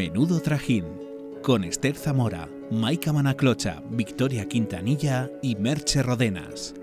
Menudo 0.00 0.40
Trajín, 0.40 0.86
con 1.42 1.62
Esther 1.62 1.94
Zamora, 1.94 2.48
Maika 2.70 3.12
Manaclocha, 3.12 3.82
Victoria 3.90 4.48
Quintanilla 4.48 5.30
y 5.42 5.56
Merche 5.56 6.02
Rodenas. 6.02 6.74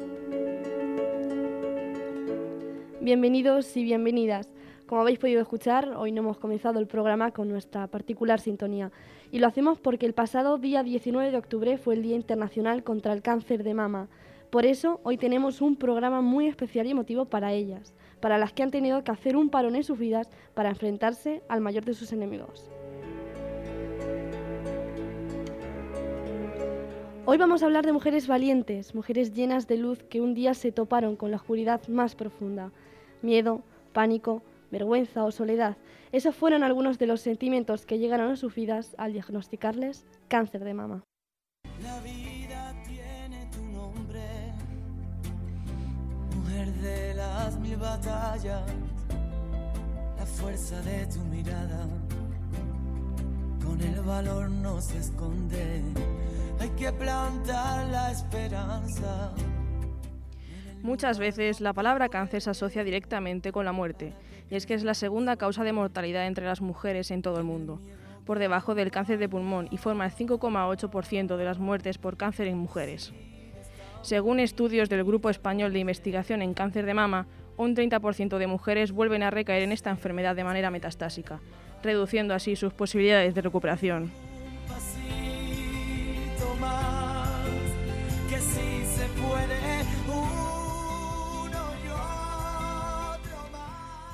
Bienvenidos 3.01 3.75
y 3.75 3.83
bienvenidas. 3.83 4.54
Como 4.86 5.01
habéis 5.01 5.18
podido 5.18 5.41
escuchar, 5.41 5.95
hoy 5.97 6.11
no 6.11 6.21
hemos 6.21 6.38
comenzado 6.38 6.77
el 6.77 6.86
programa 6.86 7.32
con 7.32 7.50
nuestra 7.50 7.88
particular 7.88 8.39
sintonía. 8.39 8.91
Y 9.31 9.39
lo 9.39 9.47
hacemos 9.47 9.79
porque 9.79 10.05
el 10.05 10.13
pasado 10.13 10.59
día 10.59 10.84
19 10.84 11.31
de 11.31 11.38
octubre 11.39 11.79
fue 11.79 11.95
el 11.95 12.04
Día 12.04 12.15
Internacional 12.15 12.84
contra 12.84 13.13
el 13.13 13.23
Cáncer 13.23 13.63
de 13.63 13.73
Mama. 13.73 14.09
Por 14.52 14.68
eso, 14.68 15.02
hoy 15.02 15.18
tenemos 15.18 15.61
un 15.61 15.75
programa 15.75 16.21
muy 16.21 16.45
especial 16.45 16.86
y 16.86 16.92
emotivo 16.92 17.25
para 17.25 17.51
ellas, 17.51 17.95
para 18.20 18.37
las 18.37 18.54
que 18.54 18.61
han 18.61 18.70
tenido 18.70 19.04
que 19.04 19.09
hacer 19.09 19.36
un 19.36 19.50
parón 19.50 19.75
en 19.75 19.84
sus 19.84 19.97
vidas 19.97 20.29
para 20.54 20.70
enfrentarse 20.70 21.42
al 21.50 21.61
mayor 21.61 21.84
de 21.84 21.95
sus 21.95 22.14
enemigos. 22.14 22.70
Hoy 27.29 27.37
vamos 27.37 27.61
a 27.61 27.65
hablar 27.65 27.86
de 27.86 27.91
mujeres 27.91 28.25
valientes, 28.25 28.95
mujeres 28.95 29.33
llenas 29.33 29.67
de 29.67 29.75
luz 29.75 30.01
que 30.01 30.21
un 30.21 30.33
día 30.33 30.54
se 30.54 30.71
toparon 30.71 31.17
con 31.17 31.29
la 31.29 31.36
oscuridad 31.36 31.86
más 31.89 32.16
profunda. 32.16 32.72
Miedo, 33.22 33.63
pánico, 33.91 34.44
vergüenza 34.72 35.25
o 35.25 35.31
soledad. 35.31 35.75
Esos 36.13 36.33
fueron 36.33 36.63
algunos 36.63 36.97
de 37.00 37.05
los 37.05 37.19
sentimientos 37.19 37.86
que 37.86 38.00
llegaron 38.00 38.31
a 38.31 38.38
sus 38.38 38.55
vidas 38.55 38.95
al 38.97 39.11
diagnosticarles 39.11 40.05
cáncer 40.30 40.63
de 40.63 40.73
mama. 40.73 41.03
La 41.83 42.00
vida 42.00 42.73
tiene 42.88 43.45
tu 43.52 43.61
nombre, 43.61 44.23
mujer 46.33 46.72
de 46.75 47.14
las 47.14 47.59
mil 47.59 47.75
batallas, 47.75 48.64
la 50.17 50.25
fuerza 50.25 50.81
de 50.81 51.06
tu 51.08 51.19
mirada, 51.25 51.89
con 53.62 53.81
el 53.81 54.00
valor 54.00 54.50
no 54.50 54.80
se 54.80 54.97
esconde, 54.97 55.84
hay 56.59 56.69
que 56.69 56.91
plantar 56.91 57.88
la 57.88 58.11
esperanza. 58.11 59.33
Muchas 60.81 61.19
veces 61.19 61.59
la 61.59 61.73
palabra 61.73 62.09
cáncer 62.09 62.41
se 62.41 62.52
asocia 62.52 62.83
directamente 62.83 63.52
con 63.52 63.66
la 63.66 63.72
muerte, 63.72 64.13
y 64.50 64.55
es 64.55 64.66
que 64.66 64.73
es 64.73 64.83
la 64.83 64.94
segunda 64.94 65.35
causa 65.35 65.63
de 65.63 65.73
mortalidad 65.73 66.28
entre 66.28 66.45
las 66.45 66.61
mujeres 66.61 67.11
en 67.11 67.22
todo 67.22 67.38
el 67.38 67.44
mundo, 67.44 67.81
por 68.25 68.39
debajo 68.39 68.75
del 68.75 68.91
cáncer 68.91 69.19
de 69.19 69.30
pulmón 69.30 69.67
y 69.72 69.78
forma 69.78 70.05
el 70.05 70.11
5,8% 70.11 71.35
de 71.35 71.45
las 71.45 71.59
muertes 71.59 71.97
por 71.97 72.17
cáncer 72.17 72.47
en 72.47 72.58
mujeres. 72.58 73.13
Según 74.02 74.39
estudios 74.39 74.89
del 74.89 75.03
Grupo 75.03 75.30
Español 75.30 75.73
de 75.73 75.80
Investigación 75.80 76.41
en 76.41 76.53
Cáncer 76.53 76.85
de 76.85 76.94
Mama, 76.94 77.28
un 77.58 77.75
30% 77.75 78.38
de 78.38 78.47
mujeres 78.47 78.91
vuelven 78.91 79.23
a 79.23 79.31
recaer 79.31 79.63
en 79.63 79.72
esta 79.72 79.89
enfermedad 79.89 80.35
de 80.35 80.44
manera 80.44 80.72
metastásica, 80.72 81.41
reduciendo 81.83 82.33
así 82.33 82.55
sus 82.55 82.73
posibilidades 82.73 83.33
de 83.33 83.41
recuperación. 83.41 84.27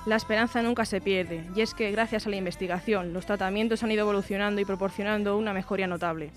La 0.05 0.17
esperanza 0.17 0.61
nunca 0.61 0.83
se 0.83 0.99
pierde, 0.99 1.45
y 1.55 1.61
es 1.61 1.73
que 1.73 1.89
gracias 1.91 2.27
a 2.27 2.29
la 2.29 2.35
investigación 2.35 3.13
los 3.13 3.25
tratamientos 3.25 3.83
han 3.83 3.91
ido 3.91 4.01
evolucionando 4.01 4.59
y 4.59 4.65
proporcionando 4.65 5.37
una 5.37 5.53
mejoría 5.53 5.87
notable. 5.87 6.31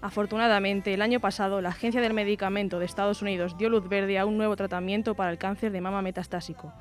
Afortunadamente, 0.00 0.94
el 0.94 1.02
año 1.02 1.18
pasado, 1.18 1.60
la 1.60 1.70
Agencia 1.70 2.00
del 2.00 2.14
Medicamento 2.14 2.78
de 2.78 2.84
Estados 2.84 3.20
Unidos 3.20 3.58
dio 3.58 3.68
luz 3.68 3.88
verde 3.88 4.16
a 4.16 4.26
un 4.26 4.38
nuevo 4.38 4.54
tratamiento 4.54 5.16
para 5.16 5.32
el 5.32 5.38
cáncer 5.38 5.72
de 5.72 5.80
mama 5.80 6.02
metastásico. 6.02 6.72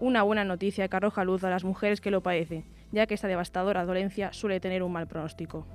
Una 0.00 0.22
buena 0.22 0.44
noticia 0.44 0.88
que 0.88 0.96
arroja 0.96 1.22
luz 1.22 1.44
a 1.44 1.50
las 1.50 1.64
mujeres 1.64 2.00
que 2.00 2.10
lo 2.10 2.22
padecen, 2.22 2.64
ya 2.90 3.06
que 3.06 3.12
esta 3.12 3.28
devastadora 3.28 3.84
dolencia 3.84 4.32
suele 4.32 4.60
tener 4.60 4.82
un 4.82 4.92
mal 4.92 5.06
pronóstico. 5.06 5.66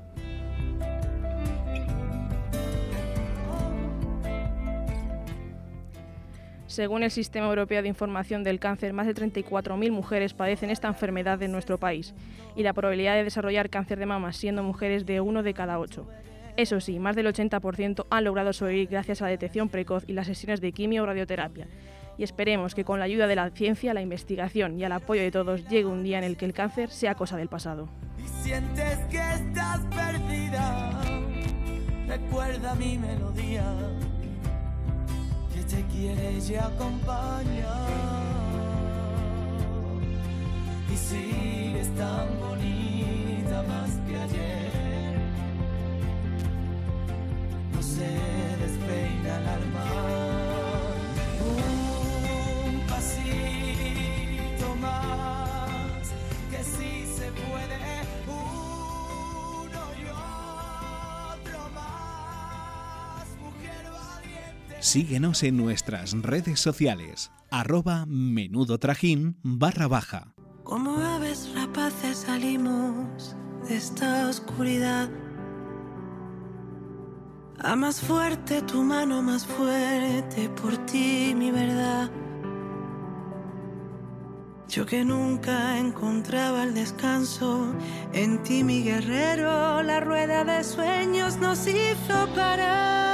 Según 6.69 7.01
el 7.01 7.09
Sistema 7.09 7.47
Europeo 7.47 7.81
de 7.81 7.87
Información 7.87 8.43
del 8.43 8.59
Cáncer, 8.59 8.93
más 8.93 9.07
de 9.07 9.15
34.000 9.15 9.91
mujeres 9.91 10.35
padecen 10.35 10.69
esta 10.69 10.87
enfermedad 10.87 11.41
en 11.41 11.51
nuestro 11.51 11.79
país 11.79 12.13
y 12.55 12.61
la 12.61 12.73
probabilidad 12.73 13.15
de 13.15 13.23
desarrollar 13.23 13.71
cáncer 13.71 13.97
de 13.97 14.05
mama 14.05 14.33
siendo 14.33 14.61
mujeres 14.61 15.07
de 15.07 15.19
uno 15.19 15.41
de 15.41 15.55
cada 15.55 15.79
ocho. 15.79 16.07
Eso 16.57 16.79
sí, 16.79 16.99
más 16.99 17.15
del 17.15 17.25
80% 17.25 18.05
han 18.11 18.23
logrado 18.23 18.53
sobrevivir 18.53 18.87
gracias 18.87 19.19
a 19.19 19.25
la 19.25 19.31
detección 19.31 19.69
precoz 19.69 20.03
y 20.05 20.13
las 20.13 20.27
sesiones 20.27 20.61
de 20.61 20.71
quimio 20.71 21.01
o 21.01 21.05
radioterapia. 21.07 21.67
Y 22.19 22.23
esperemos 22.23 22.75
que 22.75 22.85
con 22.85 22.99
la 22.99 23.05
ayuda 23.05 23.25
de 23.25 23.35
la 23.35 23.49
ciencia, 23.49 23.95
la 23.95 24.03
investigación 24.03 24.79
y 24.79 24.83
el 24.83 24.91
apoyo 24.91 25.23
de 25.23 25.31
todos 25.31 25.67
llegue 25.69 25.85
un 25.85 26.03
día 26.03 26.19
en 26.19 26.23
el 26.23 26.37
que 26.37 26.45
el 26.45 26.53
cáncer 26.53 26.91
sea 26.91 27.15
cosa 27.15 27.35
del 27.35 27.47
pasado. 27.47 27.89
sientes 28.43 28.99
que 29.09 29.17
estás 29.17 29.79
perdida, 29.87 31.01
recuerda 32.07 32.75
mi 32.75 32.99
melodía 32.99 33.63
te 35.69 35.83
quiere 35.85 36.39
y 36.39 36.55
acompaña. 36.55 37.75
Y 40.91 40.97
sigues 40.97 41.95
tan 41.95 42.27
bonita 42.39 43.63
más 43.67 43.91
que 44.07 44.17
ayer. 44.17 45.19
No 47.73 47.81
se 47.81 48.09
despeina 48.61 49.37
el 49.37 49.47
alma. 49.47 49.98
Síguenos 64.89 65.43
en 65.43 65.55
nuestras 65.55 66.13
redes 66.13 66.59
sociales, 66.59 67.29
arroba 67.51 68.07
menudo 68.07 68.79
trajín 68.79 69.37
barra 69.43 69.87
baja. 69.87 70.33
Como 70.63 70.97
aves 70.97 71.47
rapaces 71.53 72.25
salimos 72.25 73.35
de 73.67 73.75
esta 73.75 74.27
oscuridad. 74.27 75.07
A 77.59 77.75
más 77.75 78.01
fuerte 78.01 78.63
tu 78.63 78.81
mano, 78.81 79.21
más 79.21 79.45
fuerte 79.45 80.49
por 80.59 80.75
ti 80.87 81.35
mi 81.37 81.51
verdad. 81.51 82.09
Yo 84.69 84.87
que 84.87 85.05
nunca 85.05 85.77
encontraba 85.77 86.63
el 86.63 86.73
descanso, 86.73 87.75
en 88.11 88.41
ti 88.41 88.63
mi 88.63 88.81
guerrero, 88.81 89.83
la 89.83 89.99
rueda 89.99 90.43
de 90.43 90.63
sueños 90.63 91.37
nos 91.37 91.67
hizo 91.67 92.27
parar. 92.33 93.08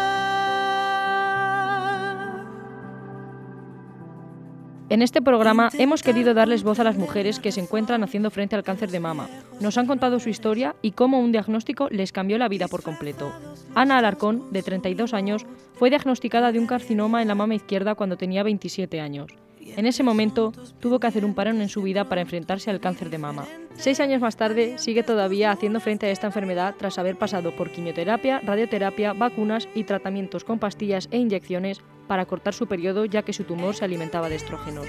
En 4.87 5.01
este 5.01 5.19
programa 5.19 5.69
hemos 5.79 6.03
querido 6.03 6.35
darles 6.35 6.61
voz 6.61 6.79
a 6.79 6.83
las 6.83 6.95
mujeres 6.95 7.39
que 7.39 7.51
se 7.51 7.59
encuentran 7.59 8.03
haciendo 8.03 8.29
frente 8.29 8.55
al 8.55 8.63
cáncer 8.63 8.91
de 8.91 8.99
mama. 8.99 9.27
Nos 9.59 9.79
han 9.79 9.87
contado 9.87 10.19
su 10.19 10.29
historia 10.29 10.75
y 10.83 10.91
cómo 10.91 11.19
un 11.19 11.31
diagnóstico 11.31 11.87
les 11.89 12.11
cambió 12.11 12.37
la 12.37 12.49
vida 12.49 12.67
por 12.67 12.83
completo. 12.83 13.33
Ana 13.73 13.97
Alarcón, 13.97 14.51
de 14.51 14.61
32 14.61 15.15
años, 15.15 15.47
fue 15.73 15.89
diagnosticada 15.89 16.51
de 16.51 16.59
un 16.59 16.67
carcinoma 16.67 17.23
en 17.23 17.29
la 17.29 17.35
mama 17.35 17.55
izquierda 17.55 17.95
cuando 17.95 18.15
tenía 18.15 18.43
27 18.43 19.01
años. 19.01 19.31
En 19.65 19.85
ese 19.85 20.03
momento 20.03 20.53
tuvo 20.79 20.99
que 20.99 21.07
hacer 21.07 21.25
un 21.25 21.33
parón 21.33 21.61
en 21.61 21.69
su 21.69 21.81
vida 21.81 22.07
para 22.07 22.21
enfrentarse 22.21 22.69
al 22.69 22.79
cáncer 22.79 23.09
de 23.09 23.17
mama. 23.17 23.45
Seis 23.75 23.99
años 23.99 24.21
más 24.21 24.37
tarde 24.37 24.77
sigue 24.77 25.03
todavía 25.03 25.51
haciendo 25.51 25.79
frente 25.79 26.05
a 26.05 26.11
esta 26.11 26.27
enfermedad 26.27 26.75
tras 26.77 26.97
haber 26.97 27.17
pasado 27.17 27.55
por 27.55 27.71
quimioterapia, 27.71 28.39
radioterapia, 28.39 29.13
vacunas 29.13 29.67
y 29.75 29.83
tratamientos 29.83 30.43
con 30.43 30.59
pastillas 30.59 31.09
e 31.11 31.17
inyecciones 31.17 31.81
para 32.07 32.25
cortar 32.25 32.53
su 32.53 32.67
periodo 32.67 33.05
ya 33.05 33.23
que 33.23 33.33
su 33.33 33.43
tumor 33.43 33.75
se 33.75 33.83
alimentaba 33.83 34.29
de 34.29 34.35
estrógenos. 34.35 34.87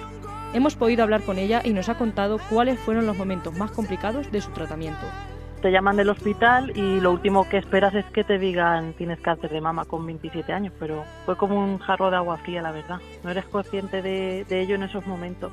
Hemos 0.52 0.76
podido 0.76 1.02
hablar 1.02 1.22
con 1.22 1.38
ella 1.38 1.62
y 1.64 1.70
nos 1.70 1.88
ha 1.88 1.98
contado 1.98 2.38
cuáles 2.50 2.78
fueron 2.78 3.06
los 3.06 3.16
momentos 3.16 3.56
más 3.56 3.72
complicados 3.72 4.30
de 4.30 4.40
su 4.40 4.50
tratamiento. 4.52 5.06
Te 5.66 5.72
llaman 5.72 5.96
del 5.96 6.10
hospital 6.10 6.70
y 6.76 7.00
lo 7.00 7.10
último 7.10 7.48
que 7.48 7.56
esperas 7.56 7.92
es 7.92 8.04
que 8.12 8.22
te 8.22 8.38
digan 8.38 8.92
tienes 8.92 9.18
cáncer 9.18 9.50
de 9.50 9.60
mama 9.60 9.84
con 9.84 10.06
27 10.06 10.52
años, 10.52 10.72
pero 10.78 11.02
fue 11.24 11.36
como 11.36 11.58
un 11.58 11.78
jarro 11.78 12.08
de 12.08 12.14
agua 12.14 12.36
fría, 12.36 12.62
la 12.62 12.70
verdad. 12.70 13.00
No 13.24 13.32
eres 13.32 13.46
consciente 13.46 14.00
de, 14.00 14.46
de 14.48 14.60
ello 14.60 14.76
en 14.76 14.84
esos 14.84 15.04
momentos. 15.08 15.50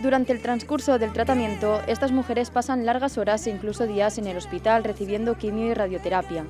Durante 0.00 0.32
el 0.32 0.40
transcurso 0.40 0.96
del 0.96 1.12
tratamiento, 1.12 1.80
estas 1.88 2.12
mujeres 2.12 2.50
pasan 2.50 2.86
largas 2.86 3.18
horas 3.18 3.44
e 3.48 3.50
incluso 3.50 3.84
días 3.84 4.16
en 4.16 4.28
el 4.28 4.36
hospital 4.36 4.84
recibiendo 4.84 5.34
quimio 5.34 5.66
y 5.66 5.74
radioterapia. 5.74 6.44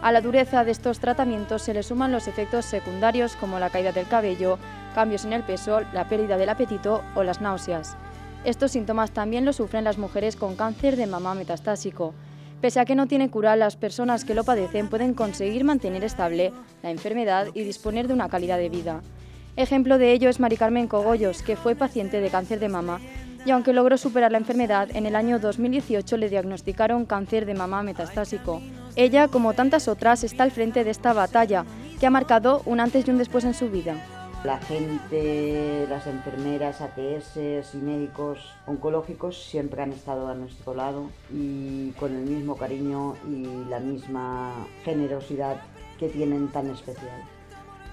A 0.00 0.12
la 0.12 0.22
dureza 0.22 0.64
de 0.64 0.70
estos 0.70 0.98
tratamientos 0.98 1.60
se 1.60 1.74
le 1.74 1.82
suman 1.82 2.10
los 2.10 2.26
efectos 2.26 2.64
secundarios 2.64 3.36
como 3.36 3.58
la 3.58 3.68
caída 3.68 3.92
del 3.92 4.08
cabello, 4.08 4.58
cambios 4.94 5.26
en 5.26 5.34
el 5.34 5.42
peso, 5.42 5.82
la 5.92 6.08
pérdida 6.08 6.38
del 6.38 6.48
apetito 6.48 7.02
o 7.14 7.22
las 7.22 7.42
náuseas. 7.42 7.98
Estos 8.46 8.70
síntomas 8.70 9.10
también 9.10 9.44
los 9.44 9.56
sufren 9.56 9.82
las 9.82 9.98
mujeres 9.98 10.36
con 10.36 10.54
cáncer 10.54 10.94
de 10.94 11.08
mama 11.08 11.34
metastásico. 11.34 12.14
Pese 12.60 12.78
a 12.78 12.84
que 12.84 12.94
no 12.94 13.08
tiene 13.08 13.28
cura, 13.28 13.56
las 13.56 13.74
personas 13.74 14.24
que 14.24 14.36
lo 14.36 14.44
padecen 14.44 14.88
pueden 14.88 15.14
conseguir 15.14 15.64
mantener 15.64 16.04
estable 16.04 16.52
la 16.80 16.92
enfermedad 16.92 17.48
y 17.54 17.64
disponer 17.64 18.06
de 18.06 18.14
una 18.14 18.28
calidad 18.28 18.58
de 18.58 18.68
vida. 18.68 19.02
Ejemplo 19.56 19.98
de 19.98 20.12
ello 20.12 20.28
es 20.28 20.38
Mari 20.38 20.56
Carmen 20.56 20.86
Cogollos, 20.86 21.42
que 21.42 21.56
fue 21.56 21.74
paciente 21.74 22.20
de 22.20 22.30
cáncer 22.30 22.60
de 22.60 22.68
mama 22.68 23.00
y 23.44 23.50
aunque 23.50 23.72
logró 23.72 23.98
superar 23.98 24.30
la 24.30 24.38
enfermedad, 24.38 24.88
en 24.94 25.06
el 25.06 25.16
año 25.16 25.40
2018 25.40 26.16
le 26.16 26.28
diagnosticaron 26.28 27.04
cáncer 27.04 27.46
de 27.46 27.54
mama 27.54 27.82
metastásico. 27.82 28.62
Ella, 28.94 29.26
como 29.28 29.54
tantas 29.54 29.88
otras, 29.88 30.22
está 30.24 30.44
al 30.44 30.50
frente 30.52 30.84
de 30.84 30.90
esta 30.90 31.12
batalla, 31.12 31.64
que 31.98 32.06
ha 32.06 32.10
marcado 32.10 32.62
un 32.64 32.80
antes 32.80 33.06
y 33.06 33.10
un 33.10 33.18
después 33.18 33.44
en 33.44 33.54
su 33.54 33.70
vida. 33.70 33.94
La 34.46 34.58
gente, 34.58 35.88
las 35.88 36.06
enfermeras, 36.06 36.80
ATS 36.80 37.74
y 37.74 37.78
médicos 37.78 38.38
oncológicos 38.68 39.42
siempre 39.42 39.82
han 39.82 39.90
estado 39.90 40.28
a 40.28 40.36
nuestro 40.36 40.72
lado 40.72 41.10
y 41.32 41.90
con 41.98 42.14
el 42.14 42.22
mismo 42.22 42.56
cariño 42.56 43.16
y 43.28 43.68
la 43.68 43.80
misma 43.80 44.52
generosidad 44.84 45.56
que 45.98 46.08
tienen 46.08 46.46
tan 46.46 46.70
especial. 46.70 47.24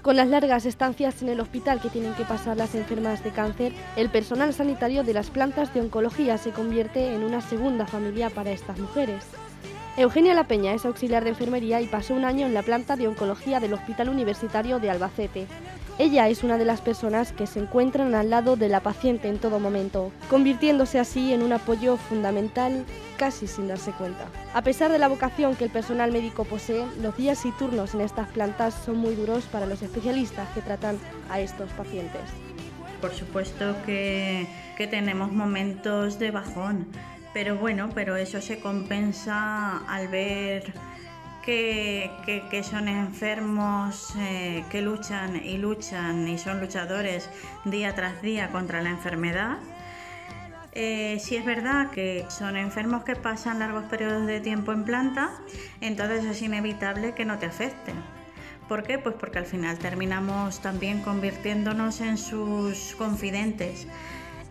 Con 0.02 0.14
las 0.14 0.28
largas 0.28 0.64
estancias 0.64 1.22
en 1.22 1.30
el 1.30 1.40
hospital 1.40 1.80
que 1.80 1.90
tienen 1.90 2.14
que 2.14 2.24
pasar 2.24 2.56
las 2.56 2.76
enfermas 2.76 3.24
de 3.24 3.30
cáncer, 3.32 3.72
el 3.96 4.08
personal 4.08 4.54
sanitario 4.54 5.02
de 5.02 5.12
las 5.12 5.30
plantas 5.30 5.74
de 5.74 5.80
oncología 5.80 6.38
se 6.38 6.52
convierte 6.52 7.16
en 7.16 7.24
una 7.24 7.40
segunda 7.40 7.84
familia 7.84 8.30
para 8.30 8.52
estas 8.52 8.78
mujeres. 8.78 9.24
Eugenia 9.96 10.34
La 10.34 10.48
Peña 10.48 10.74
es 10.74 10.84
auxiliar 10.84 11.24
de 11.24 11.30
enfermería 11.30 11.80
y 11.80 11.86
pasó 11.86 12.14
un 12.14 12.24
año 12.24 12.46
en 12.46 12.54
la 12.54 12.62
planta 12.62 12.94
de 12.94 13.06
oncología 13.08 13.58
del 13.58 13.74
Hospital 13.74 14.08
Universitario 14.08 14.80
de 14.80 14.90
Albacete. 14.90 15.46
Ella 15.96 16.28
es 16.28 16.42
una 16.42 16.58
de 16.58 16.64
las 16.64 16.80
personas 16.80 17.30
que 17.30 17.46
se 17.46 17.60
encuentran 17.60 18.16
al 18.16 18.28
lado 18.28 18.56
de 18.56 18.68
la 18.68 18.80
paciente 18.80 19.28
en 19.28 19.38
todo 19.38 19.60
momento, 19.60 20.10
convirtiéndose 20.28 20.98
así 20.98 21.32
en 21.32 21.40
un 21.40 21.52
apoyo 21.52 21.96
fundamental 21.96 22.84
casi 23.16 23.46
sin 23.46 23.68
darse 23.68 23.92
cuenta. 23.92 24.26
A 24.54 24.62
pesar 24.62 24.90
de 24.90 24.98
la 24.98 25.06
vocación 25.06 25.54
que 25.54 25.62
el 25.62 25.70
personal 25.70 26.10
médico 26.10 26.44
posee, 26.44 26.84
los 27.00 27.16
días 27.16 27.46
y 27.46 27.52
turnos 27.52 27.94
en 27.94 28.00
estas 28.00 28.26
plantas 28.30 28.74
son 28.84 28.96
muy 28.96 29.14
duros 29.14 29.44
para 29.44 29.66
los 29.66 29.82
especialistas 29.82 30.48
que 30.48 30.62
tratan 30.62 30.98
a 31.30 31.38
estos 31.38 31.70
pacientes. 31.70 32.22
Por 33.00 33.14
supuesto 33.14 33.76
que, 33.86 34.48
que 34.76 34.88
tenemos 34.88 35.30
momentos 35.30 36.18
de 36.18 36.32
bajón, 36.32 36.88
pero 37.32 37.56
bueno, 37.56 37.90
pero 37.94 38.16
eso 38.16 38.40
se 38.40 38.58
compensa 38.58 39.78
al 39.86 40.08
ver 40.08 40.72
que, 41.44 42.62
son 42.68 42.88
enfermos, 42.88 44.14
eh, 44.18 44.64
que 44.70 44.80
luchan 44.82 45.36
y 45.36 45.58
luchan 45.58 46.26
y 46.26 46.38
son 46.38 46.60
luchadores 46.60 47.28
día 47.64 47.94
tras 47.94 48.22
día 48.22 48.50
contra 48.50 48.82
la 48.82 48.90
enfermedad. 48.90 49.58
Eh, 50.72 51.18
si 51.20 51.36
es 51.36 51.44
verdad 51.44 51.90
que 51.90 52.26
son 52.28 52.56
enfermos 52.56 53.04
que 53.04 53.14
pasan 53.14 53.60
largos 53.60 53.84
periodos 53.84 54.26
de 54.26 54.40
tiempo 54.40 54.72
en 54.72 54.84
planta, 54.84 55.30
entonces 55.80 56.24
es 56.24 56.42
inevitable 56.42 57.14
que 57.14 57.24
no 57.24 57.38
te 57.38 57.46
afecten. 57.46 57.94
¿Por 58.68 58.82
qué? 58.82 58.98
Pues 58.98 59.14
porque 59.14 59.38
al 59.38 59.46
final 59.46 59.78
terminamos 59.78 60.60
también 60.60 61.02
convirtiéndonos 61.02 62.00
en 62.00 62.16
sus 62.16 62.94
confidentes. 62.96 63.86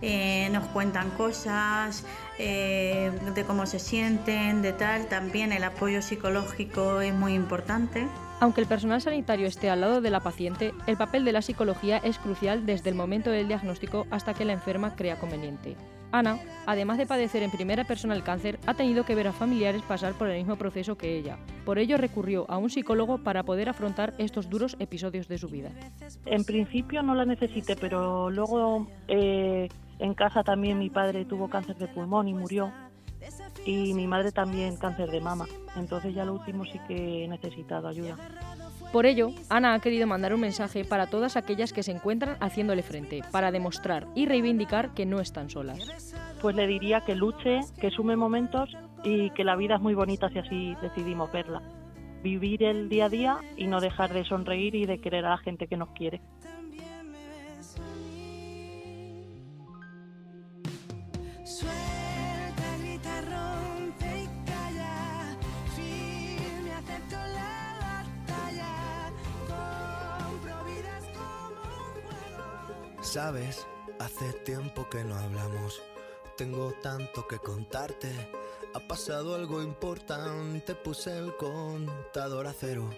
Eh, 0.05 0.49
nos 0.51 0.67
cuentan 0.67 1.09
cosas 1.11 2.05
eh, 2.39 3.11
de 3.35 3.43
cómo 3.43 3.65
se 3.65 3.79
sienten, 3.79 4.61
de 4.61 4.73
tal. 4.73 5.07
También 5.07 5.51
el 5.51 5.63
apoyo 5.63 6.01
psicológico 6.01 7.01
es 7.01 7.13
muy 7.13 7.33
importante. 7.33 8.07
Aunque 8.39 8.61
el 8.61 8.67
personal 8.67 9.01
sanitario 9.01 9.47
esté 9.47 9.69
al 9.69 9.81
lado 9.81 10.01
de 10.01 10.09
la 10.09 10.19
paciente, 10.19 10.73
el 10.87 10.97
papel 10.97 11.23
de 11.23 11.31
la 11.31 11.41
psicología 11.41 11.97
es 11.97 12.17
crucial 12.17 12.65
desde 12.65 12.89
el 12.89 12.95
momento 12.95 13.29
del 13.29 13.47
diagnóstico 13.47 14.05
hasta 14.11 14.33
que 14.33 14.45
la 14.45 14.53
enferma 14.53 14.95
crea 14.95 15.17
conveniente. 15.17 15.77
Ana, 16.13 16.37
además 16.67 16.99
de 16.99 17.07
padecer 17.07 17.41
en 17.41 17.49
primera 17.49 17.85
persona 17.85 18.13
el 18.13 18.21
cáncer, 18.21 18.59
ha 18.67 18.75
tenido 18.75 19.03
que 19.03 19.15
ver 19.15 19.27
a 19.27 19.33
familiares 19.33 19.81
pasar 19.81 20.13
por 20.13 20.29
el 20.29 20.37
mismo 20.37 20.57
proceso 20.57 20.95
que 20.95 21.17
ella. 21.17 21.39
Por 21.65 21.79
ello 21.79 21.97
recurrió 21.97 22.45
a 22.51 22.59
un 22.59 22.69
psicólogo 22.69 23.17
para 23.17 23.41
poder 23.41 23.67
afrontar 23.67 24.13
estos 24.19 24.47
duros 24.47 24.75
episodios 24.77 25.27
de 25.27 25.39
su 25.39 25.47
vida. 25.47 25.71
En 26.27 26.43
principio 26.43 27.01
no 27.01 27.15
la 27.15 27.25
necesité, 27.25 27.75
pero 27.75 28.29
luego 28.29 28.87
eh, 29.07 29.69
en 30.03 30.13
casa 30.13 30.43
también 30.43 30.79
mi 30.79 30.89
padre 30.89 31.23
tuvo 31.23 31.49
cáncer 31.49 31.77
de 31.77 31.87
pulmón 31.87 32.27
y 32.27 32.33
murió. 32.33 32.71
Y 33.65 33.93
mi 33.93 34.05
madre 34.05 34.33
también 34.33 34.75
cáncer 34.75 35.09
de 35.09 35.21
mama. 35.21 35.45
Entonces 35.77 36.13
ya 36.13 36.25
lo 36.25 36.33
último 36.33 36.65
sí 36.65 36.77
que 36.87 37.23
he 37.23 37.27
necesitado 37.29 37.87
ayuda. 37.87 38.17
Por 38.91 39.05
ello, 39.05 39.29
Ana 39.49 39.73
ha 39.73 39.79
querido 39.79 40.05
mandar 40.05 40.33
un 40.33 40.41
mensaje 40.41 40.83
para 40.83 41.07
todas 41.07 41.37
aquellas 41.37 41.71
que 41.71 41.83
se 41.83 41.91
encuentran 41.91 42.35
haciéndole 42.41 42.83
frente, 42.83 43.21
para 43.31 43.49
demostrar 43.51 44.07
y 44.13 44.25
reivindicar 44.25 44.93
que 44.93 45.05
no 45.05 45.21
están 45.21 45.49
solas. 45.49 45.79
Pues 46.41 46.55
le 46.55 46.67
diría 46.67 47.01
que 47.01 47.15
luche, 47.15 47.61
que 47.79 47.89
sume 47.89 48.17
momentos 48.17 48.69
y 49.05 49.29
que 49.31 49.45
la 49.45 49.55
vida 49.55 49.75
es 49.75 49.81
muy 49.81 49.95
bonita 49.95 50.29
si 50.29 50.39
así 50.39 50.75
decidimos 50.81 51.31
verla. 51.31 51.61
Vivir 52.21 52.63
el 52.63 52.89
día 52.89 53.05
a 53.05 53.09
día 53.09 53.37
y 53.55 53.67
no 53.67 53.79
dejar 53.79 54.13
de 54.13 54.25
sonreír 54.25 54.75
y 54.75 54.85
de 54.85 54.99
querer 54.99 55.25
a 55.25 55.29
la 55.29 55.37
gente 55.37 55.67
que 55.67 55.77
nos 55.77 55.89
quiere. 55.91 56.21
Sabes, 73.13 73.67
hace 73.99 74.33
tiempo 74.43 74.89
que 74.89 75.03
no 75.03 75.13
hablamos. 75.13 75.83
Tengo 76.35 76.71
tanto 76.81 77.27
que 77.27 77.37
contarte. 77.37 78.09
Ha 78.73 78.79
pasado 78.87 79.35
algo 79.35 79.61
importante, 79.61 80.73
puse 80.73 81.15
el 81.19 81.37
contador 81.37 82.47
a 82.47 82.53
cero. 82.53 82.89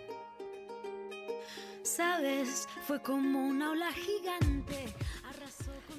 Sabes, 1.84 2.66
fue 2.88 3.02
como 3.02 3.46
una 3.46 3.72
ola 3.72 3.92
gigante. 3.92 4.86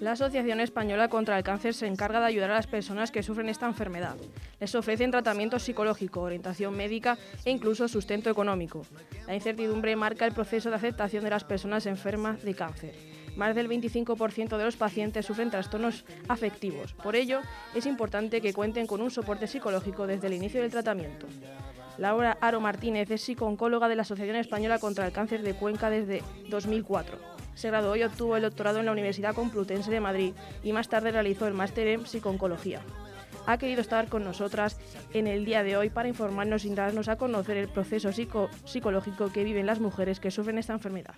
La 0.00 0.12
Asociación 0.12 0.60
Española 0.60 1.08
contra 1.08 1.36
el 1.36 1.44
Cáncer 1.44 1.74
se 1.74 1.86
encarga 1.86 2.20
de 2.20 2.26
ayudar 2.26 2.52
a 2.52 2.54
las 2.54 2.66
personas 2.66 3.10
que 3.10 3.22
sufren 3.22 3.50
esta 3.50 3.66
enfermedad. 3.66 4.16
Les 4.58 4.74
ofrecen 4.74 5.10
tratamiento 5.10 5.58
psicológico, 5.58 6.22
orientación 6.22 6.74
médica 6.74 7.18
e 7.44 7.50
incluso 7.50 7.86
sustento 7.86 8.30
económico. 8.30 8.86
La 9.26 9.34
incertidumbre 9.34 9.94
marca 9.94 10.24
el 10.24 10.32
proceso 10.32 10.70
de 10.70 10.76
aceptación 10.76 11.22
de 11.22 11.30
las 11.30 11.44
personas 11.44 11.84
enfermas 11.84 12.42
de 12.42 12.54
cáncer 12.54 13.15
más 13.36 13.54
del 13.54 13.68
25% 13.68 14.56
de 14.56 14.64
los 14.64 14.76
pacientes 14.76 15.26
sufren 15.26 15.50
trastornos 15.50 16.04
afectivos. 16.28 16.92
Por 16.94 17.16
ello, 17.16 17.40
es 17.74 17.86
importante 17.86 18.40
que 18.40 18.52
cuenten 18.52 18.86
con 18.86 19.00
un 19.00 19.10
soporte 19.10 19.46
psicológico 19.46 20.06
desde 20.06 20.26
el 20.26 20.34
inicio 20.34 20.60
del 20.62 20.70
tratamiento. 20.70 21.26
Laura 21.98 22.36
Aro 22.40 22.60
Martínez 22.60 23.10
es 23.10 23.22
psicooncóloga 23.22 23.88
de 23.88 23.96
la 23.96 24.02
Asociación 24.02 24.36
Española 24.36 24.78
contra 24.78 25.06
el 25.06 25.12
Cáncer 25.12 25.42
de 25.42 25.54
Cuenca 25.54 25.88
desde 25.88 26.22
2004. 26.48 27.18
Se 27.54 27.68
graduó 27.68 27.96
y 27.96 28.02
obtuvo 28.02 28.36
el 28.36 28.42
doctorado 28.42 28.80
en 28.80 28.86
la 28.86 28.92
Universidad 28.92 29.34
Complutense 29.34 29.90
de 29.90 30.00
Madrid 30.00 30.34
y 30.62 30.72
más 30.72 30.88
tarde 30.88 31.10
realizó 31.10 31.46
el 31.46 31.54
máster 31.54 31.88
en 31.88 32.06
psicooncología. 32.06 32.80
Ha 33.46 33.58
querido 33.58 33.80
estar 33.80 34.08
con 34.08 34.24
nosotras 34.24 34.76
en 35.14 35.26
el 35.26 35.44
día 35.44 35.62
de 35.62 35.76
hoy 35.76 35.88
para 35.88 36.08
informarnos 36.08 36.64
y 36.64 36.74
darnos 36.74 37.08
a 37.08 37.16
conocer 37.16 37.56
el 37.56 37.68
proceso 37.68 38.10
psicológico 38.12 39.32
que 39.32 39.44
viven 39.44 39.66
las 39.66 39.80
mujeres 39.80 40.20
que 40.20 40.30
sufren 40.30 40.58
esta 40.58 40.72
enfermedad 40.72 41.14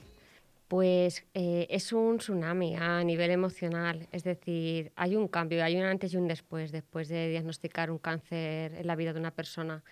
pues 0.68 1.25
eh, 1.32 1.66
es 1.70 1.92
un 1.94 2.18
tsunami 2.18 2.76
a 2.76 3.02
nivel 3.02 3.30
emocional. 3.30 4.06
Es 4.12 4.22
decir, 4.22 4.92
hay 4.96 5.16
un 5.16 5.26
cambio, 5.26 5.64
hay 5.64 5.76
un 5.76 5.84
antes 5.84 6.12
y 6.12 6.18
un 6.18 6.28
después, 6.28 6.70
después 6.72 7.08
de 7.08 7.30
diagnosticar 7.30 7.90
un 7.90 7.98
cáncer 7.98 8.75
en 8.75 8.87
la 8.87 8.94
vida 8.94 9.14
de 9.14 9.20
una 9.20 9.30
persona. 9.30 9.82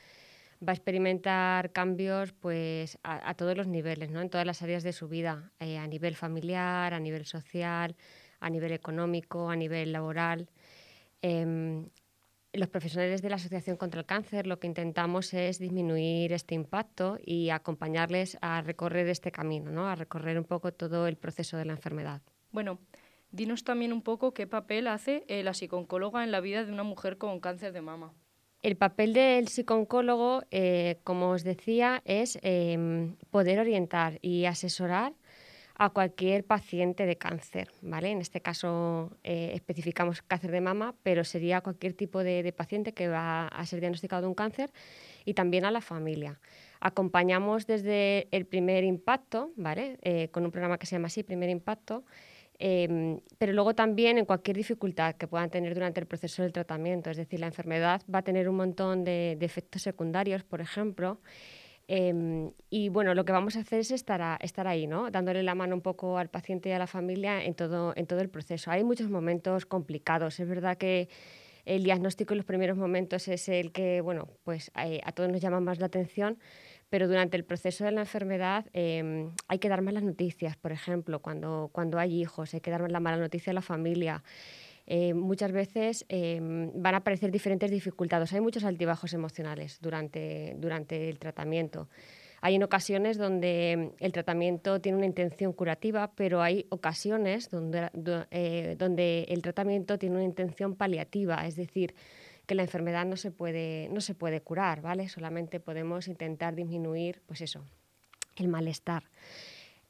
Va 0.66 0.72
a 0.72 0.74
experimentar 0.74 1.72
cambios 1.72 2.32
pues, 2.32 2.98
a, 3.02 3.34
todos 3.34 3.56
los 3.56 3.66
niveles, 3.66 4.10
¿no? 4.10 4.20
en 4.20 4.30
todas 4.30 4.46
las 4.46 4.62
áreas 4.62 4.82
de 4.82 4.92
su 4.92 5.08
vida, 5.08 5.50
eh, 5.60 5.78
a 5.78 5.86
nivel 5.86 6.14
familiar, 6.14 6.94
a 6.94 7.00
nivel 7.00 7.26
social, 7.26 7.96
a 8.40 8.50
nivel 8.50 8.72
económico, 8.72 9.50
a 9.50 9.56
nivel 9.56 9.92
laboral. 9.92 10.48
Em, 11.22 11.88
los 12.56 12.68
profesionales 12.68 13.22
de 13.22 13.30
la 13.30 13.36
Asociación 13.36 13.76
contra 13.76 14.00
el 14.00 14.06
Cáncer 14.06 14.46
lo 14.46 14.58
que 14.58 14.66
intentamos 14.66 15.32
es 15.34 15.58
disminuir 15.58 16.32
este 16.32 16.54
impacto 16.54 17.18
y 17.24 17.50
acompañarles 17.50 18.38
a 18.40 18.62
recorrer 18.62 19.08
este 19.08 19.30
camino, 19.32 19.70
¿no? 19.70 19.88
a 19.88 19.94
recorrer 19.94 20.38
un 20.38 20.44
poco 20.44 20.72
todo 20.72 21.06
el 21.06 21.16
proceso 21.16 21.56
de 21.56 21.64
la 21.64 21.72
enfermedad. 21.72 22.22
Bueno, 22.52 22.78
dinos 23.30 23.64
también 23.64 23.92
un 23.92 24.02
poco 24.02 24.32
qué 24.32 24.46
papel 24.46 24.86
hace 24.86 25.24
eh, 25.28 25.42
la 25.42 25.54
psicooncóloga 25.54 26.24
en 26.24 26.30
la 26.30 26.40
vida 26.40 26.64
de 26.64 26.72
una 26.72 26.82
mujer 26.82 27.18
con 27.18 27.40
cáncer 27.40 27.72
de 27.72 27.82
mama. 27.82 28.12
El 28.62 28.76
papel 28.76 29.12
del 29.12 29.48
psicooncólogo, 29.48 30.42
eh, 30.50 30.98
como 31.04 31.30
os 31.30 31.44
decía, 31.44 32.02
es 32.04 32.38
em, 32.42 33.16
poder 33.30 33.60
orientar 33.60 34.18
y 34.22 34.46
asesorar 34.46 35.12
a 35.78 35.90
cualquier 35.90 36.44
paciente 36.44 37.04
de 37.04 37.16
cáncer, 37.16 37.68
¿vale? 37.82 38.10
En 38.10 38.20
este 38.22 38.40
caso 38.40 39.12
eh, 39.22 39.50
especificamos 39.54 40.22
cáncer 40.22 40.50
de 40.50 40.62
mama, 40.62 40.94
pero 41.02 41.22
sería 41.22 41.60
cualquier 41.60 41.92
tipo 41.92 42.24
de, 42.24 42.50
paciente 42.56 42.94
que 42.94 43.08
va 43.08 43.48
a 43.48 43.66
ser 43.66 43.80
diagnosticado 43.80 44.22
de 44.22 44.28
un 44.28 44.34
cáncer 44.34 44.72
y 45.26 45.34
también 45.34 45.66
a 45.66 45.70
la 45.70 45.82
familia. 45.82 46.40
Acompañamos 46.80 47.66
desde 47.66 48.28
el 48.30 48.46
primer 48.46 48.84
impacto, 48.84 49.52
¿vale? 49.56 49.98
Eh, 50.02 50.28
con 50.28 50.46
un 50.46 50.50
programa 50.50 50.78
que 50.78 50.86
se 50.86 50.94
llama 50.96 51.08
así, 51.08 51.22
Primer 51.22 51.50
Impacto, 51.50 52.04
em, 52.58 53.20
pero 53.36 53.52
luego 53.52 53.74
también 53.74 54.16
en 54.16 54.24
cualquier 54.24 54.56
dificultad 54.56 55.14
que 55.16 55.26
puedan 55.26 55.50
tener 55.50 55.74
durante 55.74 56.00
el 56.00 56.06
proceso 56.06 56.42
del 56.42 56.52
tratamiento. 56.52 57.10
Es 57.10 57.18
decir, 57.18 57.40
la 57.40 57.48
enfermedad 57.48 58.00
va 58.12 58.20
a 58.20 58.22
tener 58.22 58.48
un 58.48 58.56
montón 58.56 59.04
de, 59.04 59.36
de 59.38 59.44
efectos 59.44 59.82
secundarios, 59.82 60.42
por 60.42 60.62
ejemplo, 60.62 61.20
Em, 61.88 62.50
y 62.68 62.88
bueno, 62.88 63.14
lo 63.14 63.24
que 63.24 63.32
vamos 63.32 63.56
a 63.56 63.60
hacer 63.60 63.78
es 63.78 63.92
estar, 63.92 64.38
estar 64.42 64.66
ahí, 64.66 64.86
¿no? 64.88 65.10
dándole 65.10 65.42
la 65.44 65.54
mano 65.54 65.76
un 65.76 65.82
poco 65.82 66.18
al 66.18 66.28
paciente 66.28 66.68
y 66.68 66.72
a 66.72 66.78
la 66.78 66.88
familia 66.88 67.44
en 67.44 67.54
todo, 67.54 67.92
en 67.96 68.06
todo 68.06 68.20
el 68.20 68.28
proceso. 68.28 68.70
Hay 68.70 68.82
muchos 68.82 69.08
momentos 69.08 69.66
complicados. 69.66 70.40
Es 70.40 70.48
verdad 70.48 70.76
que 70.76 71.08
el 71.64 71.84
diagnóstico 71.84 72.34
en 72.34 72.38
los 72.38 72.46
primeros 72.46 72.76
momentos 72.76 73.28
es 73.28 73.48
el 73.48 73.72
que, 73.72 74.00
bueno, 74.00 74.28
pues 74.44 74.72
eh, 74.84 75.00
a 75.04 75.12
todos 75.12 75.30
nos 75.30 75.40
llama 75.40 75.60
más 75.60 75.78
la 75.78 75.86
atención, 75.86 76.38
pero 76.88 77.08
durante 77.08 77.36
el 77.36 77.44
proceso 77.44 77.84
de 77.84 77.92
la 77.92 78.00
enfermedad 78.00 78.66
em, 78.72 79.32
hay 79.48 79.58
que 79.58 79.68
dar 79.68 79.82
más 79.82 79.94
las 79.94 80.04
noticias, 80.04 80.56
por 80.56 80.72
ejemplo, 80.72 81.20
cuando, 81.20 81.70
cuando 81.72 81.98
hay 81.98 82.20
hijos, 82.20 82.54
hay 82.54 82.60
que 82.60 82.70
dar 82.70 82.88
la 82.90 83.00
mala 83.00 83.16
noticia 83.16 83.50
a 83.50 83.54
la 83.54 83.62
familia. 83.62 84.22
Eh, 84.86 85.14
muchas 85.14 85.50
veces 85.52 86.04
em, 86.08 86.70
van 86.74 86.94
a 86.94 86.98
aparecer 86.98 87.32
diferentes 87.32 87.70
dificultades. 87.70 88.32
Hay 88.32 88.40
muchos 88.40 88.64
altibajos 88.64 89.12
emocionales 89.12 89.78
durante, 89.80 90.54
durante 90.58 91.08
el 91.08 91.18
tratamiento. 91.18 91.88
Hay 92.40 92.54
en 92.54 92.62
ocasiones 92.62 93.18
donde 93.18 93.72
em, 93.72 93.90
el 93.98 94.12
tratamiento 94.12 94.80
tiene 94.80 94.98
una 94.98 95.06
intención 95.06 95.52
curativa, 95.52 96.12
pero 96.14 96.40
hay 96.40 96.66
ocasiones 96.68 97.50
donde, 97.50 97.90
eh, 98.30 98.76
donde 98.78 99.26
el 99.28 99.42
tratamiento 99.42 99.98
tiene 99.98 100.16
una 100.16 100.24
intención 100.24 100.76
paliativa, 100.76 101.46
es 101.46 101.56
decir, 101.56 101.94
que 102.46 102.54
la 102.54 102.62
enfermedad 102.62 103.04
no 103.06 103.16
se 103.16 103.32
puede, 103.32 103.88
no 103.90 104.00
se 104.00 104.14
puede 104.14 104.40
curar, 104.40 104.80
¿vale? 104.80 105.08
Solamente 105.08 105.58
podemos 105.58 106.06
intentar 106.06 106.54
disminuir, 106.54 107.22
pues 107.26 107.40
eso, 107.40 107.64
el 108.36 108.46
malestar. 108.46 109.04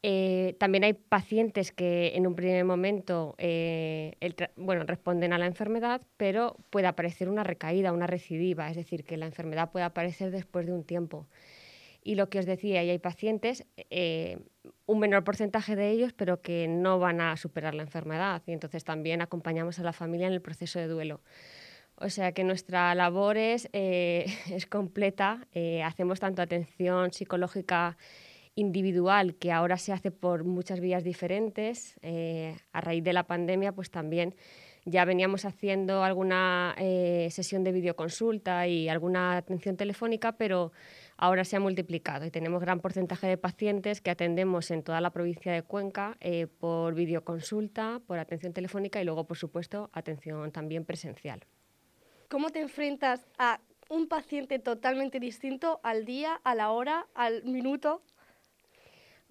Eh, 0.09 0.55
también 0.61 0.85
hay 0.85 0.93
pacientes 0.93 1.73
que 1.73 2.13
en 2.15 2.29
un 2.29 2.37
primer 2.37 2.65
momento 2.65 3.35
eh, 3.39 4.17
bueno, 4.55 4.85
responden 4.85 5.33
a 5.33 5.39
la 5.39 5.47
enfermedad, 5.47 6.01
pero 6.17 6.57
puede 6.71 6.87
aparecer 6.87 7.29
una 7.29 7.43
recaída, 7.43 7.91
una 7.91 8.07
recidiva, 8.07 8.71
es 8.71 8.77
decir, 8.77 9.03
que 9.03 9.17
la 9.17 9.27
enfermedad 9.27 9.73
puede 9.73 9.85
aparecer 9.85 10.31
después 10.31 10.65
de 10.65 10.73
un 10.73 10.85
tiempo. 10.85 11.27
Y 12.05 12.15
lo 12.15 12.31
que 12.31 12.39
os 12.39 12.47
decía, 12.47 12.79
hay 12.83 12.99
pacientes, 13.01 13.67
eh, 13.91 14.39
un 14.87 15.01
menor 15.01 15.25
porcentaje 15.25 15.75
de 15.75 15.91
ellos, 15.91 16.13
pero 16.13 16.41
que 16.41 16.69
no 16.69 17.01
van 17.01 17.21
a 17.21 17.37
superar 17.37 17.75
la 17.75 17.83
enfermedad. 17.83 18.43
Y 18.47 18.53
entonces 18.53 18.85
también 18.85 19.23
acompañamos 19.23 19.81
a 19.81 19.83
la 19.83 19.93
familia 19.93 20.29
en 20.29 20.35
el 20.35 20.41
proceso 20.41 20.79
de 20.79 20.87
duelo. 20.87 21.21
O 21.97 22.11
sea 22.11 22.31
que 22.31 22.45
nuestra 22.45 22.95
labor 22.95 23.39
es, 23.39 23.69
es 23.73 24.67
completa. 24.71 25.49
hacemos 25.85 26.21
tanto 26.21 26.43
atención 26.43 27.13
psicológica 27.13 27.97
individual 28.57 29.37
que 29.37 29.53
ahora 29.53 29.77
se 29.77 29.93
hace 29.93 30.11
por 30.11 30.45
muchas 30.45 30.81
vías 30.81 31.05
diferentes. 31.05 31.97
Eh, 32.03 32.57
a 32.73 32.81
raíz 32.81 33.05
de 33.05 33.13
la 33.13 33.27
pandemia, 33.27 33.73
pues 33.73 33.91
también 33.91 34.35
ya 34.87 35.05
veníamos 35.05 35.45
haciendo 35.45 36.05
alguna 36.05 36.75
eh, 36.79 37.29
sesión 37.31 37.65
de 37.65 37.73
videoconsulta 37.73 38.67
y 38.67 38.89
alguna 38.89 39.37
atención 39.37 39.77
telefónica, 39.77 40.33
pero 40.33 40.73
ahora 41.17 41.45
se 41.45 41.57
ha 41.57 41.61
multiplicado 41.61 42.25
y 42.25 42.31
tenemos 42.31 42.61
gran 42.61 42.81
porcentaje 42.81 43.27
de 43.27 43.37
pacientes 43.37 44.01
que 44.01 44.11
atendemos 44.11 44.71
en 44.71 44.83
toda 44.83 45.01
la 45.01 45.11
provincia 45.11 45.53
de 45.53 45.63
Cuenca 45.63 46.17
eh, 46.21 46.47
por 46.47 46.95
videoconsulta, 46.95 48.01
por 48.07 48.19
atención 48.19 48.53
telefónica 48.53 49.03
y 49.03 49.05
luego, 49.05 49.25
por 49.25 49.37
supuesto, 49.37 49.91
atención 49.93 50.53
también 50.53 50.85
presencial. 50.85 51.41
¿Cómo 52.29 52.51
te 52.51 52.61
enfrentas 52.61 53.27
a 53.39 53.61
un 53.89 54.09
paciente 54.09 54.59
totalmente 54.61 55.21
distinto 55.21 55.81
al 55.83 56.05
día, 56.05 56.41
a 56.45 56.55
la 56.55 56.71
hora, 56.71 57.07
al 57.15 57.45
minuto? 57.45 58.03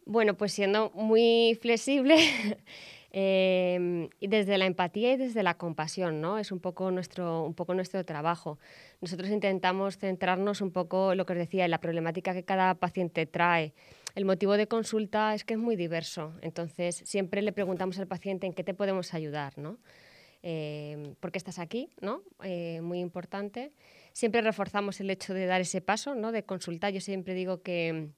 Bueno, 0.05 0.35
pues 0.35 0.53
siendo 0.53 0.91
muy 0.91 1.57
flexible 1.61 2.15
em, 3.11 4.07
y 4.19 4.27
desde 4.27 4.57
la 4.59 4.67
empatía 4.67 5.13
y 5.13 5.17
desde 5.17 5.41
la 5.41 5.55
compasión, 5.55 6.21
¿no? 6.21 6.37
Es 6.37 6.51
un 6.51 6.59
poco 6.59 6.91
nuestro, 6.91 7.43
un 7.43 7.55
poco 7.55 7.73
nuestro 7.73 8.05
trabajo. 8.05 8.59
Nosotros 9.01 9.29
intentamos 9.31 9.97
centrarnos 9.97 10.61
un 10.61 10.71
poco, 10.71 11.15
lo 11.15 11.25
que 11.25 11.33
os 11.33 11.39
decía, 11.39 11.65
en 11.65 11.71
la 11.71 11.79
problemática 11.79 12.33
que 12.33 12.43
cada 12.43 12.75
paciente 12.75 13.25
trae. 13.25 13.73
El 14.13 14.25
motivo 14.25 14.57
de 14.57 14.67
consulta 14.67 15.33
es 15.33 15.43
que 15.43 15.55
es 15.55 15.59
muy 15.59 15.75
diverso, 15.75 16.33
entonces 16.41 16.95
siempre 17.05 17.41
le 17.41 17.51
preguntamos 17.51 17.99
al 17.99 18.07
paciente 18.07 18.45
en 18.47 18.53
qué 18.53 18.63
te 18.63 18.73
podemos 18.73 19.13
ayudar, 19.13 19.57
¿no? 19.57 19.79
Eh, 20.47 21.15
¿Por 21.19 21.31
qué 21.31 21.39
estás 21.39 21.57
aquí? 21.57 21.89
¿no? 22.01 22.21
Eh, 22.43 22.79
muy 22.81 22.99
importante. 22.99 23.71
Siempre 24.13 24.41
reforzamos 24.41 25.01
el 25.01 25.09
hecho 25.09 25.33
de 25.33 25.47
dar 25.47 25.59
ese 25.59 25.81
paso, 25.81 26.13
¿no? 26.13 26.31
de 26.31 26.43
consultar. 26.43 26.93
Yo 26.93 27.01
siempre 27.01 27.33
digo 27.33 27.63
que 27.63 28.11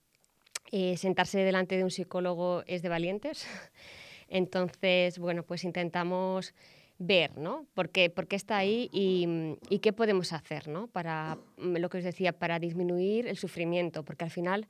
eh, 0.71 0.97
sentarse 0.97 1.39
delante 1.39 1.77
de 1.77 1.83
un 1.83 1.91
psicólogo 1.91 2.63
es 2.67 2.81
de 2.81 2.89
valientes. 2.89 3.47
Entonces, 4.29 5.19
bueno, 5.19 5.43
pues 5.43 5.63
intentamos 5.63 6.53
ver, 6.99 7.37
¿no? 7.37 7.65
¿Por 7.73 7.89
qué, 7.89 8.11
está 8.31 8.57
ahí 8.57 8.89
y, 8.91 9.79
qué 9.79 9.93
podemos 9.93 10.33
hacer, 10.33 10.67
¿no? 10.67 10.87
Para, 10.87 11.37
mm, 11.57 11.77
lo 11.77 11.89
que 11.89 11.99
os 11.99 12.03
decía, 12.03 12.33
para 12.33 12.59
disminuir 12.59 13.27
el 13.27 13.37
sufrimiento, 13.37 14.03
porque 14.03 14.25
al 14.25 14.31
final 14.31 14.67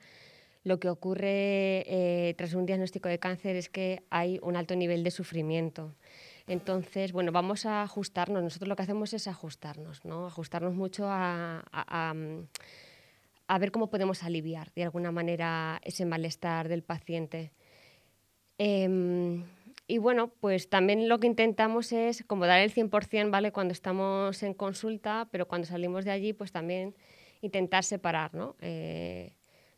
lo 0.64 0.80
que 0.80 0.90
ocurre 0.90 1.86
eh, 1.88 2.34
tras 2.38 2.54
un 2.54 2.66
diagnóstico 2.66 3.08
de 3.10 3.20
cáncer 3.20 3.56
es 3.56 3.70
que 3.70 4.04
hay 4.10 4.40
un 4.42 4.58
alto 4.58 4.76
nivel 4.76 5.04
de 5.04 5.12
sufrimiento. 5.12 5.96
Entonces, 6.48 7.12
bueno, 7.12 7.32
vamos 7.32 7.66
a 7.66 7.84
ajustarnos. 7.84 8.44
Nosotros 8.44 8.68
lo 8.68 8.76
que 8.76 8.84
hacemos 8.84 9.14
es 9.14 9.28
ajustarnos, 9.28 10.04
¿no? 10.06 10.28
Ajustarnos 10.28 10.74
mucho 10.76 11.08
a 11.08 11.64
a 11.72 12.14
ver 13.58 13.72
cómo 13.72 13.90
podemos 13.90 14.24
aliviar 14.24 14.72
de 14.74 14.84
alguna 14.84 15.12
manera 15.12 15.80
ese 15.84 16.06
malestar 16.06 16.68
del 16.68 16.84
paciente. 16.84 17.52
Em, 18.58 19.46
y 19.88 20.00
bueno, 20.00 20.30
pues 20.42 20.70
también 20.70 21.08
lo 21.08 21.20
que 21.20 21.28
intentamos 21.28 21.92
es 21.94 22.24
como 22.26 22.46
dar 22.46 22.60
el 22.60 22.72
100%, 22.72 23.32
¿vale? 23.32 23.52
Cuando 23.52 23.72
estamos 23.72 24.44
en 24.44 24.54
consulta, 24.54 25.30
pero 25.32 25.48
cuando 25.48 25.68
salimos 25.68 26.04
de 26.04 26.12
allí, 26.12 26.34
pues 26.34 26.52
también 26.52 26.96
intentar 27.42 27.84
separar, 27.84 28.34
¿no? 28.34 28.56
Eh, 28.60 29.34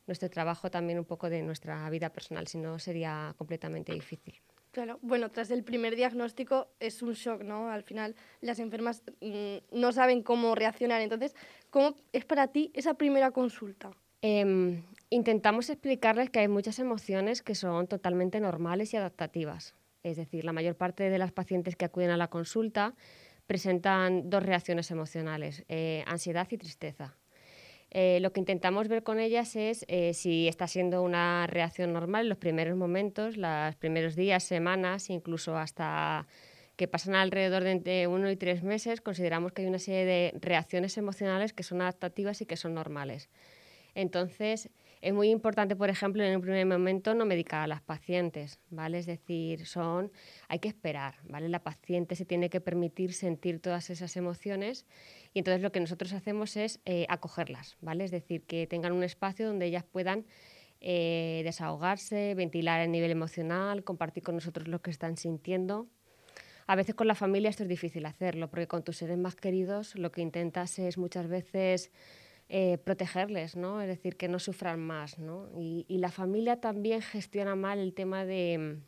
nuestro 0.07 0.29
trabajo 0.29 0.71
también 0.71 0.97
un 0.97 1.05
poco 1.05 1.29
de 1.29 1.43
nuestra 1.43 1.87
vida 1.91 2.09
personal, 2.11 2.47
si 2.47 2.57
no 2.57 2.79
sería 2.79 3.35
completamente 3.37 3.93
difícil. 3.93 4.41
Claro, 4.71 4.99
bueno, 5.01 5.29
tras 5.29 5.49
el 5.49 5.63
primer 5.63 5.95
diagnóstico 5.95 6.67
es 6.79 7.01
un 7.01 7.13
shock, 7.13 7.41
¿no? 7.41 7.71
Al 7.71 7.83
final 7.83 8.15
las 8.41 8.59
enfermas 8.59 9.03
mm, 9.19 9.57
no 9.71 9.91
saben 9.91 10.21
cómo 10.21 10.53
reaccionar. 10.53 11.01
Entonces, 11.01 11.35
¿cómo 11.71 11.95
es 12.13 12.25
para 12.25 12.47
ti 12.47 12.71
esa 12.75 12.93
primera 12.93 13.31
consulta? 13.31 13.91
Em, 14.21 14.83
intentamos 15.09 15.69
explicarles 15.69 16.29
que 16.29 16.39
hay 16.39 16.47
muchas 16.47 16.77
emociones 16.77 17.41
que 17.41 17.55
son 17.55 17.87
totalmente 17.87 18.39
normales 18.39 18.93
y 18.93 18.97
adaptativas. 18.97 19.75
Es 20.03 20.17
decir, 20.17 20.45
la 20.45 20.53
mayor 20.53 20.75
parte 20.75 21.09
de 21.09 21.17
las 21.17 21.31
pacientes 21.31 21.75
que 21.75 21.85
acuden 21.85 22.11
a 22.11 22.17
la 22.17 22.27
consulta 22.27 22.93
presentan 23.47 24.29
dos 24.29 24.43
reacciones 24.43 24.91
emocionales, 24.91 25.65
eh, 25.67 26.03
ansiedad 26.05 26.47
y 26.51 26.57
tristeza. 26.57 27.17
Eh, 27.91 28.19
lo 28.21 28.31
que 28.31 28.39
intentamos 28.39 28.87
ver 28.87 29.03
con 29.03 29.19
ellas 29.19 29.55
es 29.55 29.83
eh, 29.87 30.13
si 30.13 30.47
está 30.47 30.67
siendo 30.67 31.01
una 31.01 31.47
reacción 31.47 31.91
normal 31.91 32.23
en 32.23 32.29
los 32.29 32.37
primeros 32.37 32.77
momentos, 32.77 33.35
los 33.35 33.75
primeros 33.75 34.15
días, 34.15 34.43
semanas, 34.43 35.09
incluso 35.09 35.57
hasta 35.57 36.27
que 36.75 36.87
pasan 36.87 37.15
alrededor 37.15 37.63
de 37.63 37.71
entre 37.71 38.07
uno 38.07 38.29
y 38.29 38.37
tres 38.37 38.63
meses, 38.63 39.01
consideramos 39.01 39.51
que 39.51 39.63
hay 39.63 39.67
una 39.67 39.79
serie 39.79 40.05
de 40.05 40.33
reacciones 40.39 40.97
emocionales 40.97 41.51
que 41.51 41.63
son 41.63 41.81
adaptativas 41.81 42.41
y 42.41 42.45
que 42.45 42.55
son 42.55 42.73
normales. 42.73 43.29
Entonces, 43.95 44.69
es 45.01 45.13
muy 45.13 45.29
importante, 45.29 45.75
por 45.75 45.89
ejemplo, 45.89 46.23
en 46.23 46.35
un 46.35 46.41
primer 46.41 46.65
momento 46.65 47.13
no 47.13 47.25
medicar 47.25 47.61
a 47.61 47.67
las 47.67 47.81
pacientes, 47.81 48.59
¿vale? 48.69 48.99
Es 48.99 49.05
decir, 49.05 49.65
son, 49.65 50.11
hay 50.49 50.59
que 50.59 50.67
esperar, 50.67 51.15
¿vale? 51.23 51.47
La 51.47 51.63
paciente 51.63 52.15
se 52.15 52.25
tiene 52.25 52.49
que 52.49 52.59
permitir 52.59 53.13
sentir 53.13 53.61
todas 53.61 53.89
esas 53.89 54.17
emociones 54.17 54.85
y 55.33 55.39
entonces 55.39 55.61
lo 55.61 55.71
que 55.71 55.79
nosotros 55.79 56.11
hacemos 56.11 56.57
es 56.57 56.81
eh, 56.85 57.05
acogerlas, 57.07 57.77
¿vale? 57.79 58.03
Es 58.03 58.11
decir, 58.11 58.43
que 58.43 58.67
tengan 58.67 58.91
un 58.91 59.03
espacio 59.03 59.47
donde 59.47 59.67
ellas 59.67 59.85
puedan 59.85 60.25
eh, 60.81 61.41
desahogarse, 61.45 62.35
ventilar 62.35 62.81
a 62.81 62.87
nivel 62.87 63.11
emocional, 63.11 63.85
compartir 63.85 64.23
con 64.23 64.35
nosotros 64.35 64.67
lo 64.67 64.81
que 64.81 64.91
están 64.91 65.15
sintiendo. 65.15 65.87
A 66.67 66.75
veces 66.75 66.93
con 66.93 67.07
la 67.07 67.15
familia 67.15 67.49
esto 67.49 67.63
es 67.63 67.69
difícil 67.69 68.05
hacerlo, 68.05 68.49
porque 68.49 68.67
con 68.67 68.83
tus 68.83 68.97
seres 68.97 69.17
más 69.17 69.35
queridos 69.35 69.95
lo 69.95 70.11
que 70.11 70.21
intentas 70.21 70.77
es 70.77 70.97
muchas 70.97 71.27
veces 71.27 71.89
eh, 72.49 72.77
protegerles, 72.77 73.55
¿no? 73.55 73.81
Es 73.81 73.87
decir, 73.87 74.17
que 74.17 74.27
no 74.27 74.39
sufran 74.39 74.79
más, 74.79 75.19
¿no? 75.19 75.49
Y, 75.57 75.85
y 75.87 75.99
la 75.99 76.11
familia 76.11 76.59
también 76.59 77.01
gestiona 77.01 77.55
mal 77.55 77.79
el 77.79 77.93
tema 77.93 78.25
de, 78.25 78.79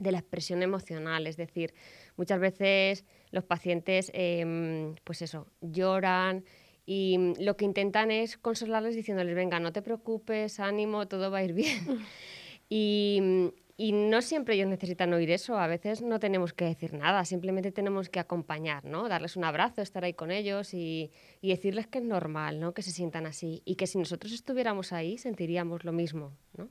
de 0.00 0.12
la 0.12 0.18
expresión 0.18 0.62
emocional, 0.62 1.26
es 1.26 1.36
decir, 1.36 1.72
muchas 2.16 2.40
veces 2.40 3.04
los 3.30 3.44
pacientes, 3.44 4.10
em, 4.14 4.94
pues 5.04 5.22
eso, 5.22 5.46
lloran 5.60 6.44
y 6.86 7.34
lo 7.38 7.56
que 7.56 7.64
intentan 7.64 8.10
es 8.10 8.36
consolarles 8.36 8.96
diciéndoles, 8.96 9.34
venga, 9.34 9.60
no 9.60 9.72
te 9.72 9.82
preocupes, 9.82 10.58
ánimo, 10.58 11.06
todo 11.06 11.30
va 11.30 11.38
a 11.38 11.44
ir 11.44 11.52
bien. 11.52 12.04
y, 12.68 13.52
no 13.92 14.20
siempre 14.20 14.56
ellos 14.56 14.68
necesitan 14.68 15.10
oír 15.14 15.30
eso, 15.30 15.58
a 15.58 15.66
veces 15.66 16.02
no 16.02 16.20
tenemos 16.20 16.52
que 16.52 16.66
decir 16.66 16.92
nada, 16.92 17.24
simplemente 17.24 17.72
tenemos 17.72 18.10
que 18.10 18.20
acompañar, 18.20 18.84
¿no? 18.84 19.08
Darles 19.08 19.36
un 19.36 19.44
abrazo, 19.44 19.80
estar 19.80 20.04
ahí 20.04 20.12
con 20.12 20.30
ellos 20.30 20.74
y, 20.74 21.10
decirles 21.40 21.86
que 21.86 21.98
es 21.98 22.04
normal, 22.04 22.60
¿no? 22.60 22.74
Que 22.74 22.82
se 22.82 22.90
sientan 22.90 23.24
así 23.24 23.62
y 23.64 23.76
que 23.76 23.86
si 23.86 23.96
nosotros 23.96 24.32
estuviéramos 24.32 24.92
ahí 24.92 25.16
sentiríamos 25.16 25.84
lo 25.84 25.92
mismo, 25.92 26.36
¿no? 26.58 26.68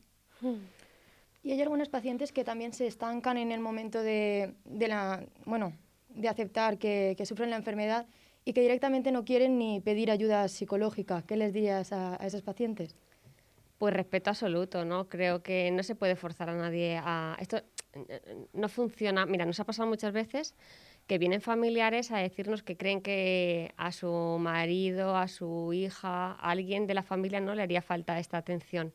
Y 1.42 1.52
hay 1.52 1.62
algunos 1.64 1.90
pacientes 1.90 2.32
que 2.32 2.44
también 2.44 2.74
se 2.74 2.86
estancan 2.86 3.38
en 3.38 3.52
el 3.52 3.60
momento 3.60 4.04
de, 4.04 4.54
de 4.66 4.88
la, 4.88 5.26
bueno, 5.46 5.74
de 6.10 6.28
aceptar 6.28 6.78
que, 6.78 7.16
sufren 7.26 7.50
la 7.50 7.56
enfermedad 7.56 8.06
y 8.46 8.54
que 8.54 8.62
directamente 8.62 9.12
no 9.12 9.26
quieren 9.26 9.58
ni 9.58 9.80
pedir 9.80 10.12
ayuda 10.12 10.48
psicológica. 10.48 11.24
¿Qué 11.24 11.38
les 11.38 11.54
dirías 11.54 11.92
a 11.92 12.16
esos 12.18 12.44
pacientes? 12.44 12.96
Pues 13.80 13.94
respeto 13.94 14.30
absoluto, 14.30 14.86
¿no? 14.86 15.08
Creo 15.10 15.42
que 15.42 15.72
no 15.72 15.84
se 15.84 15.96
puede 15.96 16.16
forzar 16.16 16.50
a 16.50 16.56
nadie 16.56 17.00
a... 17.02 17.36
Esto 17.40 17.64
no 18.54 18.70
funciona. 18.70 19.26
Mira, 19.26 19.46
nos 19.46 19.60
ha 19.60 19.66
pasado 19.66 19.88
muchas 19.88 20.14
veces 20.14 20.54
que 21.08 21.18
vienen 21.18 21.42
familiares 21.42 22.12
a 22.12 22.18
decirnos 22.18 22.62
que 22.62 22.78
creen 22.78 23.02
que 23.02 23.74
a 23.78 23.92
su 23.92 24.38
marido, 24.40 25.16
a 25.16 25.28
su 25.28 25.74
hija, 25.74 26.34
a 26.34 26.52
alguien 26.52 26.88
de 26.88 26.94
la 26.94 27.04
familia 27.04 27.40
no 27.40 27.56
le 27.56 27.64
haría 27.64 27.82
falta 27.82 28.20
esta 28.20 28.38
atención. 28.38 28.94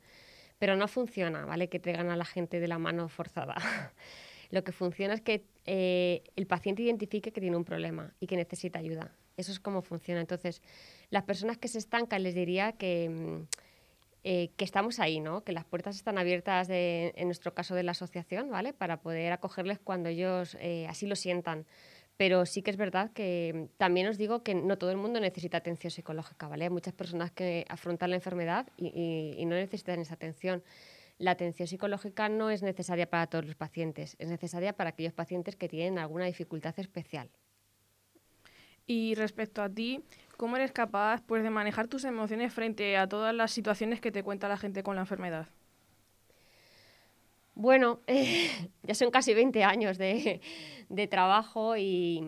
Pero 0.58 0.76
no 0.76 0.86
funciona, 0.86 1.44
¿vale? 1.46 1.68
Que 1.68 1.80
traigan 1.80 2.10
a 2.10 2.16
la 2.16 2.24
gente 2.26 2.60
de 2.60 2.68
la 2.68 2.78
mano 2.78 3.08
forzada. 3.08 3.56
Lo 4.50 4.62
que 4.62 4.72
funciona 4.72 5.14
es 5.14 5.22
que 5.22 5.46
eh, 5.64 6.22
el 6.36 6.46
paciente 6.46 6.82
identifique 6.82 7.32
que 7.32 7.40
tiene 7.40 7.56
un 7.56 7.64
problema 7.64 8.12
y 8.20 8.26
que 8.26 8.36
necesita 8.36 8.80
ayuda. 8.80 9.10
Eso 9.36 9.50
es 9.50 9.58
cómo 9.58 9.82
funciona. 9.82 10.20
Entonces, 10.20 10.62
las 11.10 11.24
personas 11.24 11.58
que 11.58 11.68
se 11.68 11.78
estancan 11.78 12.22
les 12.22 12.34
diría 12.34 12.72
que, 12.72 13.08
mm, 13.08 13.46
eh, 14.24 14.50
que 14.56 14.64
estamos 14.64 15.00
ahí, 15.00 15.20
¿no? 15.20 15.44
que 15.44 15.52
las 15.52 15.66
puertas 15.66 15.96
están 15.96 16.16
abiertas, 16.16 16.68
en 16.70 17.26
nuestro 17.26 17.52
caso 17.52 17.74
de 17.74 17.82
la 17.82 17.92
asociación, 17.92 18.50
¿vale? 18.50 18.72
para 18.72 19.02
poder 19.02 19.32
acogerles 19.32 19.78
cuando 19.78 20.08
ellos 20.08 20.56
eh, 20.60 20.86
así 20.88 21.06
lo 21.06 21.14
sientan. 21.14 21.66
Pero 22.16 22.46
sí 22.46 22.62
que 22.62 22.70
es 22.70 22.76
verdad 22.76 23.10
que 23.12 23.68
también 23.76 24.06
os 24.06 24.16
digo 24.16 24.42
que 24.42 24.54
no 24.54 24.78
todo 24.78 24.90
el 24.90 24.96
mundo 24.96 25.20
necesita 25.20 25.58
atención 25.58 25.90
psicológica, 25.90 26.46
¿vale? 26.46 26.64
Hay 26.64 26.70
muchas 26.70 26.94
personas 26.94 27.32
que 27.32 27.66
afrontan 27.68 28.10
la 28.10 28.16
enfermedad 28.16 28.68
y 28.76 29.44
no 29.46 29.56
necesitan 29.56 29.98
esa 29.98 30.14
atención. 30.14 30.62
La 31.18 31.32
atención 31.32 31.68
psicológica 31.68 32.28
no 32.28 32.50
es 32.50 32.62
necesaria 32.62 33.10
para 33.10 33.26
todos 33.26 33.44
los 33.46 33.56
pacientes, 33.56 34.16
es 34.18 34.28
necesaria 34.28 34.72
para 34.74 34.90
aquellos 34.90 35.12
pacientes 35.12 35.56
que 35.56 35.68
tienen 35.68 35.98
alguna 35.98 36.26
dificultad 36.26 36.78
especial. 36.78 37.30
Y 38.86 39.14
respecto 39.14 39.62
a 39.62 39.68
ti, 39.68 40.02
¿cómo 40.36 40.56
eres 40.56 40.72
capaz 40.72 41.22
pues, 41.22 41.42
de 41.42 41.50
manejar 41.50 41.88
tus 41.88 42.04
emociones 42.04 42.52
frente 42.52 42.96
a 42.96 43.08
todas 43.08 43.34
las 43.34 43.50
situaciones 43.50 44.00
que 44.00 44.12
te 44.12 44.22
cuenta 44.22 44.48
la 44.48 44.56
gente 44.56 44.82
con 44.82 44.96
la 44.96 45.02
enfermedad? 45.02 45.48
Bueno, 47.54 48.00
ya 48.82 48.94
son 48.94 49.10
casi 49.10 49.32
20 49.32 49.64
años 49.64 49.96
de, 49.96 50.40
trabajo 51.08 51.76
y, 51.76 52.22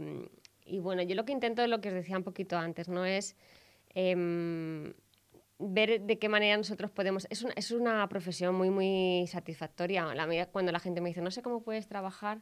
bueno, 0.81 1.03
yo 1.03 1.15
lo 1.15 1.25
que 1.25 1.33
intento 1.33 1.63
es 1.63 1.69
lo 1.69 1.81
que 1.81 1.89
os 1.89 1.95
decía 1.95 2.17
un 2.17 2.25
poquito 2.25 2.57
antes, 2.57 2.89
¿no? 2.89 3.05
Es 3.05 3.37
em, 3.95 4.95
ver 5.59 6.01
de 6.03 6.19
qué 6.19 6.29
manera 6.29 6.57
nosotros 6.57 6.91
podemos... 6.91 7.27
Es 7.31 7.43
una, 7.43 7.55
es 7.55 7.71
una 7.71 8.09
profesión 8.09 8.55
muy, 8.55 8.71
muy 8.71 9.27
satisfactoria. 9.27 10.15
La, 10.15 10.47
cuando 10.47 10.73
la 10.73 10.81
gente 10.81 11.01
me 11.01 11.11
dice, 11.11 11.23
no 11.23 11.31
sé 11.31 11.43
cómo 11.43 11.63
puedes 11.63 11.89
trabajar, 11.89 12.41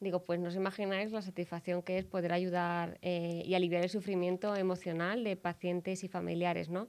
digo, 0.00 0.22
pues 0.22 0.38
no 0.40 0.48
os 0.48 0.54
imagináis 0.54 1.12
la 1.12 1.22
satisfacción 1.22 1.82
que 1.82 1.98
es 1.98 2.04
poder 2.04 2.32
ayudar 2.32 2.98
eh, 3.02 3.42
y 3.44 3.54
aliviar 3.54 3.82
el 3.82 3.90
sufrimiento 3.90 4.54
emocional 4.54 5.24
de 5.24 5.36
pacientes 5.36 6.04
y 6.04 6.08
familiares, 6.08 6.68
¿no? 6.68 6.88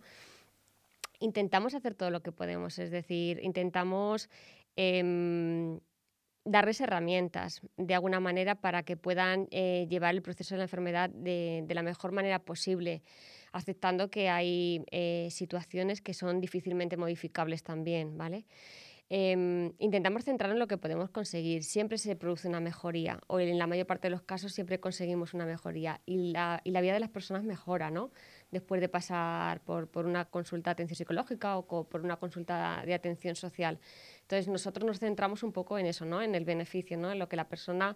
Intentamos 1.20 1.74
hacer 1.74 1.96
todo 1.96 2.12
lo 2.12 2.22
que 2.22 2.32
podemos, 2.32 2.78
es 2.78 2.92
decir, 2.92 3.40
intentamos 3.42 4.30
em, 4.76 5.80
darles 6.46 6.80
herramientas 6.80 7.62
de 7.78 7.96
alguna 7.96 8.20
manera 8.20 8.56
para 8.56 8.84
que 8.84 8.98
puedan 8.98 9.48
eh, 9.52 9.88
llevar 9.90 10.14
el 10.14 10.22
proceso 10.22 10.54
de 10.54 10.60
la 10.60 10.66
enfermedad 10.66 11.10
de, 11.10 11.64
de 11.66 11.76
la 11.76 11.82
mejor 11.82 12.12
manera 12.12 12.40
posible 12.40 13.02
aceptando 13.52 14.10
que 14.10 14.30
hay 14.30 14.84
eh, 14.92 15.28
situaciones 15.32 16.02
que 16.02 16.14
son 16.14 16.42
difícilmente 16.42 16.98
modificables 16.98 17.64
también, 17.64 18.18
¿vale? 18.18 18.46
Em, 19.10 19.72
intentamos 19.80 20.26
centrarnos 20.26 20.56
en 20.56 20.60
lo 20.60 20.68
que 20.68 20.78
podemos 20.78 21.10
conseguir. 21.10 21.64
Siempre 21.64 21.98
se 21.98 22.18
produce 22.18 22.50
una 22.50 22.60
mejoría, 22.60 23.22
o 23.28 23.40
en 23.40 23.58
la 23.58 23.66
mayor 23.66 23.88
parte 23.88 24.08
de 24.08 24.12
los 24.12 24.22
casos 24.22 24.52
siempre 24.52 24.82
conseguimos 24.82 25.34
una 25.34 25.46
mejoría. 25.46 26.02
Y 26.06 26.32
la, 26.34 26.60
y 26.66 26.72
la 26.72 26.82
vida 26.82 26.94
de 26.94 27.00
las 27.00 27.10
personas 27.10 27.44
mejora, 27.44 27.90
¿no? 27.90 28.12
Después 28.52 28.82
de 28.82 28.90
pasar 28.90 29.62
por, 29.62 29.88
por, 29.88 30.06
una 30.06 30.26
consulta 30.26 30.72
de 30.72 30.74
atención 30.74 30.98
psicológica 30.98 31.58
o 31.58 31.88
por 31.88 32.02
una 32.02 32.18
consulta 32.18 32.84
de 32.86 32.94
atención 32.94 33.36
social. 33.36 33.80
Entonces, 34.22 34.50
nosotros 34.50 34.86
nos 34.86 35.00
centramos 35.00 35.42
un 35.44 35.54
poco 35.54 35.78
en 35.78 35.86
eso, 35.86 36.06
¿no? 36.06 36.22
En 36.22 36.36
el 36.36 36.44
beneficio, 36.44 36.98
¿no? 36.98 37.12
En 37.12 37.20
lo 37.20 37.30
que 37.30 37.38
la 37.38 37.48
persona 37.48 37.96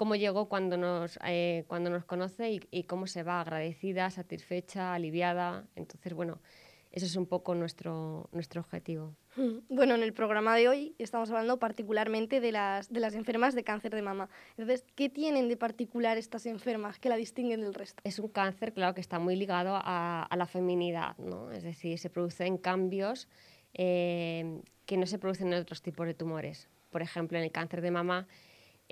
cómo 0.00 0.16
llegó 0.16 0.48
cuando 0.48 0.78
nos, 0.78 1.18
eh, 1.26 1.64
cuando 1.68 1.90
nos 1.90 2.06
conoce 2.06 2.58
y, 2.70 2.84
cómo 2.84 3.06
se 3.06 3.22
va, 3.22 3.42
agradecida, 3.42 4.08
satisfecha, 4.08 4.94
aliviada. 4.94 5.66
Entonces, 5.76 6.14
bueno, 6.14 6.40
ese 6.90 7.06
es 7.06 7.16
un 7.16 7.26
poco 7.26 7.54
nuestro, 7.54 8.28
nuestro 8.32 8.60
objetivo. 8.60 9.14
Mm, 9.36 9.58
bueno, 9.68 9.94
en 9.94 10.02
el 10.02 10.12
programa 10.12 10.56
de 10.56 10.68
hoy 10.68 10.94
estamos 10.98 11.30
hablando 11.30 11.58
particularmente 11.58 12.40
de 12.40 12.52
las, 12.52 12.92
de 12.92 13.00
las 13.00 13.14
enfermas 13.14 13.54
de 13.54 13.64
cáncer 13.64 13.94
de 13.94 14.02
mama. 14.02 14.28
Entonces, 14.50 14.84
¿qué 14.94 15.08
tienen 15.08 15.48
de 15.48 15.56
particular 15.56 16.18
estas 16.18 16.46
enfermas 16.46 16.98
que 16.98 17.08
la 17.08 17.16
distinguen 17.16 17.60
del 17.60 17.74
resto? 17.74 18.00
Es 18.04 18.18
un 18.18 18.28
cáncer, 18.28 18.72
claro, 18.72 18.94
que 18.94 19.00
está 19.00 19.18
muy 19.18 19.36
ligado 19.36 19.74
a, 19.76 20.22
a 20.22 20.36
la 20.36 20.46
feminidad, 20.46 21.16
¿no? 21.18 21.50
Es 21.52 21.62
decir, 21.62 21.98
se 21.98 22.10
producen 22.10 22.58
cambios 22.58 23.28
eh, 23.74 24.60
que 24.86 24.96
no 24.96 25.06
se 25.06 25.18
producen 25.18 25.52
en 25.52 25.60
otros 25.60 25.82
tipos 25.82 26.06
de 26.06 26.14
tumores. 26.14 26.68
Por 26.90 27.02
ejemplo, 27.02 27.38
en 27.38 27.44
el 27.44 27.52
cáncer 27.52 27.82
de 27.82 27.90
mama 27.92 28.26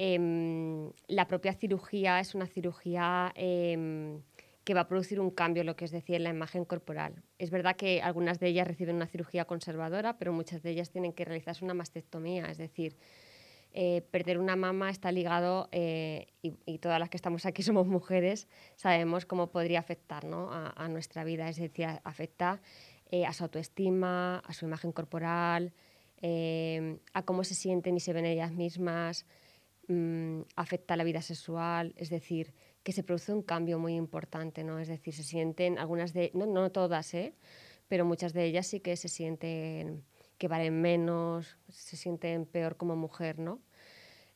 Em, 0.01 0.93
la 1.09 1.27
propia 1.27 1.53
cirugía 1.55 2.21
es 2.21 2.37
una 2.37 2.47
cirugía 2.47 3.33
em, 3.35 4.23
que 4.69 4.75
va 4.75 4.83
a 4.83 4.87
producir 4.87 5.19
un 5.19 5.31
cambio, 5.31 5.65
lo 5.65 5.77
que 5.77 5.87
es 5.87 5.91
decir, 5.93 6.17
en 6.17 6.25
la 6.25 6.29
imagen 6.29 6.67
corporal. 6.67 7.23
Es 7.39 7.51
verdad 7.51 7.75
que 7.75 8.03
algunas 8.03 8.39
de 8.39 8.49
ellas 8.49 8.69
reciben 8.69 8.97
una 8.97 9.07
cirugía 9.07 9.47
conservadora, 9.47 10.19
pero 10.19 10.31
muchas 10.31 10.63
de 10.63 10.69
ellas 10.69 10.91
tienen 10.91 11.15
que 11.15 11.25
realizarse 11.25 11.65
una 11.65 11.73
mastectomía, 11.73 12.51
es 12.51 12.59
decir, 12.59 12.95
eh, 13.73 14.03
perder 14.11 14.37
una 14.37 14.57
mama 14.57 14.91
está 14.91 15.11
ligado, 15.11 15.71
eh, 15.73 16.27
y, 16.43 16.79
todas 16.81 17.01
las 17.01 17.09
que 17.09 17.17
estamos 17.17 17.47
aquí 17.47 17.63
somos 17.71 17.87
mujeres, 17.87 18.47
sabemos 18.77 19.25
cómo 19.25 19.51
podría 19.51 19.79
afectar 19.79 20.27
a, 20.27 20.89
nuestra 20.89 21.25
vida, 21.25 21.49
es 21.49 21.57
decir, 21.57 21.87
afecta 22.05 22.61
eh, 23.11 23.25
a 23.25 23.33
su 23.33 23.45
autoestima, 23.45 24.41
a 24.41 24.53
su 24.53 24.67
imagen 24.67 24.93
corporal, 24.93 25.73
a 26.21 27.23
cómo 27.23 27.43
se 27.43 27.55
sienten 27.55 27.97
y 27.97 28.01
se 28.01 28.13
ven 28.13 28.27
ellas 28.27 28.53
mismas, 28.53 29.25
Mm, 29.91 30.43
afecta 30.55 30.97
la 30.97 31.05
vida 31.05 31.23
sexual, 31.23 31.95
es 31.97 32.11
decir, 32.11 32.53
que 32.83 32.93
se 32.93 33.03
produce 33.03 33.33
un 33.33 33.43
cambio 33.43 33.79
muy 33.79 33.95
importante, 33.95 34.63
¿no? 34.63 34.79
Es 34.79 34.89
decir, 34.89 35.15
se 35.15 35.23
sienten, 35.23 35.79
algunas 35.79 36.13
de, 36.13 36.31
no, 36.35 36.45
no 36.45 36.71
todas, 36.71 37.15
¿eh? 37.15 37.35
pero 37.89 38.05
muchas 38.05 38.35
de 38.35 38.45
ellas 38.45 38.67
sí 38.67 38.81
que 38.81 38.97
se 38.97 39.09
sienten 39.09 40.05
que 40.37 40.47
valen 40.47 40.83
menos, 40.83 41.57
se 41.71 41.97
sienten 41.97 42.45
peor 42.45 42.77
como 42.77 42.97
mujer, 42.97 43.39
¿no? 43.39 43.61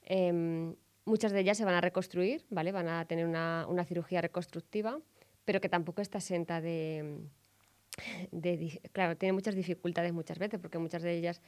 Em, 0.04 0.74
muchas 1.04 1.32
de 1.32 1.40
ellas 1.40 1.58
se 1.58 1.66
van 1.66 1.74
a 1.74 1.82
reconstruir, 1.82 2.46
¿vale? 2.48 2.72
Van 2.72 2.88
a 2.88 3.04
tener 3.06 3.26
una, 3.26 3.66
una 3.68 3.84
cirugía 3.84 4.22
reconstructiva, 4.22 5.00
pero 5.44 5.60
que 5.60 5.68
tampoco 5.68 6.00
está 6.00 6.18
exenta 6.18 6.62
de, 6.62 7.20
claro, 8.92 9.16
tiene 9.16 9.33
muchas 9.33 9.55
dificultades 9.55 10.12
muchas 10.12 10.38
veces, 10.38 10.59
porque 10.61 10.78
muchas 10.78 11.02
de 11.02 11.14
ellas 11.14 11.42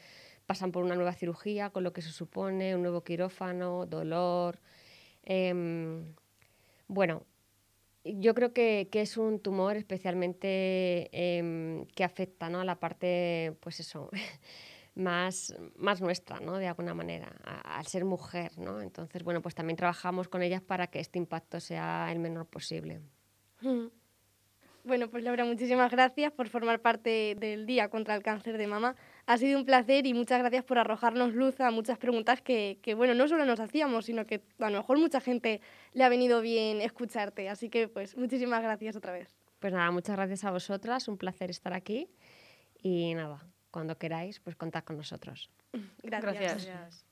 pasan 0.47 0.73
por 0.73 0.85
una 0.85 0.95
nueva 0.95 1.15
cirugía, 1.15 1.71
con 1.71 1.85
lo 1.85 1.93
que 1.93 2.03
se 2.03 2.11
supone, 2.11 2.75
un 2.75 2.83
nuevo 2.83 3.03
quirófano, 3.03 3.87
dolor. 3.87 4.59
Em, 5.23 6.15
bueno, 6.87 7.25
yo 8.05 8.35
creo 8.35 8.53
que, 8.53 8.89
es 8.93 9.17
un 9.17 9.41
tumor 9.41 9.77
especialmente 9.77 11.09
em, 11.13 11.87
que 11.87 12.05
afecta 12.05 12.51
¿no? 12.51 12.61
a 12.61 12.65
la 12.65 12.79
parte, 12.79 13.57
pues 13.61 13.81
eso, 13.81 14.11
más, 14.95 15.55
más 15.77 16.01
nuestra, 16.01 16.41
¿no? 16.41 16.59
De 16.59 16.69
alguna 16.69 16.95
manera, 16.95 17.29
al 17.65 17.87
ser 17.87 18.05
mujer, 18.05 18.59
¿no? 18.59 18.83
Entonces, 18.83 19.25
bueno, 19.25 19.41
pues 19.41 19.55
también 19.55 19.77
trabajamos 19.77 20.29
con 20.29 20.43
ellas 20.43 20.61
para 20.61 20.89
que 20.89 21.01
este 21.01 21.19
impacto 21.19 21.59
sea 21.61 22.09
el 22.13 22.19
menor 22.19 22.47
posible. 22.47 23.01
Mm. 23.63 23.87
Bueno, 24.85 25.09
pues 25.09 25.25
Laura, 25.25 25.47
muchísimas 25.47 25.91
gracias 25.91 26.31
por 26.33 26.49
formar 26.51 26.81
parte 26.81 27.37
del 27.41 27.65
Día 27.65 27.89
contra 27.89 28.15
el 28.15 28.23
Cáncer 28.23 28.59
de 28.59 28.67
Mama. 28.67 28.97
Ha 29.25 29.39
sido 29.39 29.59
un 29.59 29.65
placer 29.65 30.07
y 30.07 30.13
muchas 30.13 30.41
gracias 30.41 30.63
por 30.63 30.77
arrojarnos 30.77 31.33
luz 31.33 31.59
a 31.61 31.71
muchas 31.71 31.97
preguntas 31.97 32.43
que, 32.43 32.79
que, 32.83 32.95
bueno, 32.95 33.15
no 33.15 33.27
solo 33.27 33.47
nos 33.47 33.61
hacíamos, 33.61 34.05
sino 34.05 34.27
que 34.27 34.43
a 34.59 34.69
lo 34.69 34.79
mejor 34.79 34.99
mucha 34.99 35.23
gente 35.23 35.63
le 35.95 36.05
ha 36.05 36.11
venido 36.11 36.43
bien 36.43 36.83
escucharte. 36.83 37.49
Así 37.49 37.71
que, 37.71 37.89
pues, 37.89 38.15
muchísimas 38.19 38.63
gracias 38.63 38.95
otra 38.95 39.13
vez. 39.13 39.31
Pues 39.59 39.73
nada, 39.73 39.91
muchas 39.91 40.17
gracias 40.17 40.45
a 40.45 40.51
vosotras, 40.51 41.09
un 41.09 41.17
placer 41.17 41.49
estar 41.49 41.73
aquí 41.73 42.11
y 42.83 43.15
nada, 43.15 43.43
cuando 43.71 43.97
queráis, 43.97 44.39
pues 44.41 44.55
contad 44.55 44.85
con 44.85 44.99
nosotros. 44.99 45.51
Gracias. 46.03 46.67
gracias. 46.67 47.07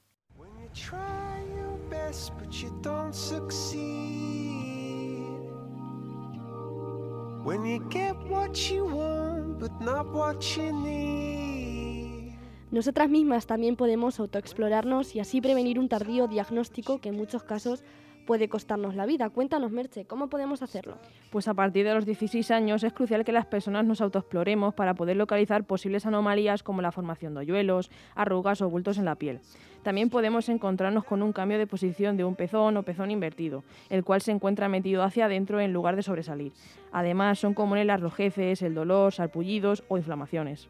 Nosotras 12.70 13.10
mismas 13.10 13.46
también 13.46 13.76
podemos 13.76 14.20
autoexplorarnos 14.20 15.16
y 15.16 15.20
así 15.20 15.40
prevenir 15.40 15.78
un 15.78 15.88
tardío 15.88 16.28
diagnóstico 16.28 17.00
que 17.00 17.08
en 17.08 17.16
muchos 17.16 17.42
casos 17.42 17.82
puede 18.26 18.48
costarnos 18.48 18.94
la 18.94 19.06
vida. 19.06 19.30
Cuéntanos, 19.30 19.72
Merche, 19.72 20.04
¿cómo 20.04 20.28
podemos 20.28 20.62
hacerlo? 20.62 20.96
Pues 21.30 21.48
a 21.48 21.54
partir 21.54 21.84
de 21.84 21.94
los 21.94 22.06
16 22.06 22.50
años 22.50 22.84
es 22.84 22.92
crucial 22.92 23.24
que 23.24 23.32
las 23.32 23.46
personas 23.46 23.84
nos 23.84 24.00
autoexploremos 24.00 24.74
para 24.74 24.94
poder 24.94 25.16
localizar 25.16 25.64
posibles 25.64 26.06
anomalías 26.06 26.62
como 26.62 26.82
la 26.82 26.92
formación 26.92 27.34
de 27.34 27.40
hoyuelos, 27.40 27.90
arrugas 28.14 28.62
o 28.62 28.70
bultos 28.70 28.98
en 28.98 29.04
la 29.04 29.16
piel. 29.16 29.40
También 29.82 30.10
podemos 30.10 30.48
encontrarnos 30.48 31.04
con 31.04 31.22
un 31.22 31.32
cambio 31.32 31.58
de 31.58 31.66
posición 31.66 32.16
de 32.16 32.24
un 32.24 32.36
pezón 32.36 32.76
o 32.76 32.84
pezón 32.84 33.10
invertido, 33.10 33.64
el 33.90 34.04
cual 34.04 34.20
se 34.20 34.30
encuentra 34.30 34.68
metido 34.68 35.02
hacia 35.02 35.24
adentro 35.24 35.60
en 35.60 35.72
lugar 35.72 35.96
de 35.96 36.02
sobresalir. 36.02 36.52
Además, 36.92 37.40
son 37.40 37.54
comunes 37.54 37.86
las 37.86 38.00
rojeces, 38.00 38.62
el 38.62 38.74
dolor, 38.74 39.12
sarpullidos 39.12 39.82
o 39.88 39.98
inflamaciones. 39.98 40.68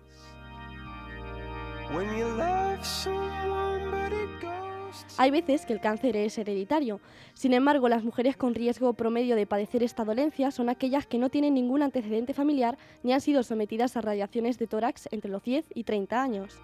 Hay 5.18 5.30
veces 5.30 5.66
que 5.66 5.72
el 5.72 5.80
cáncer 5.80 6.16
es 6.16 6.36
hereditario. 6.38 7.00
Sin 7.34 7.52
embargo, 7.52 7.88
las 7.88 8.04
mujeres 8.04 8.36
con 8.36 8.54
riesgo 8.54 8.92
promedio 8.94 9.36
de 9.36 9.46
padecer 9.46 9.82
esta 9.82 10.04
dolencia 10.04 10.50
son 10.50 10.68
aquellas 10.68 11.06
que 11.06 11.18
no 11.18 11.30
tienen 11.30 11.54
ningún 11.54 11.82
antecedente 11.82 12.34
familiar 12.34 12.78
ni 13.02 13.12
han 13.12 13.20
sido 13.20 13.42
sometidas 13.42 13.96
a 13.96 14.00
radiaciones 14.00 14.58
de 14.58 14.66
tórax 14.66 15.08
entre 15.10 15.30
los 15.30 15.42
10 15.42 15.66
y 15.74 15.84
30 15.84 16.22
años. 16.22 16.62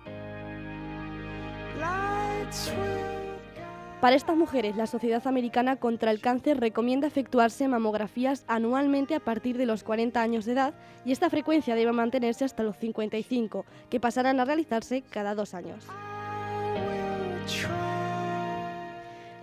Para 4.01 4.15
estas 4.15 4.37
mujeres, 4.37 4.77
la 4.77 4.87
Sociedad 4.87 5.27
Americana 5.27 5.75
contra 5.75 6.13
el 6.13 6.21
Cáncer 6.21 6.61
recomienda 6.61 7.09
efectuarse 7.09 7.67
mamografías 7.67 8.45
anualmente 8.47 9.17
a 9.17 9.21
partir 9.21 9.59
de 9.59 9.67
los 9.67 9.83
40 9.83 10.23
años 10.23 10.45
de 10.45 10.53
edad 10.53 10.75
y 11.05 11.11
esta 11.11 11.31
frecuencia 11.31 11.75
debe 11.75 11.91
mantenerse 11.91 12.45
hasta 12.45 12.63
los 12.63 12.77
55, 12.77 13.65
que 13.91 13.99
pasarán 13.99 14.39
a 14.39 14.45
realizarse 14.45 15.03
cada 15.03 15.35
dos 15.35 15.53
años. 15.53 15.85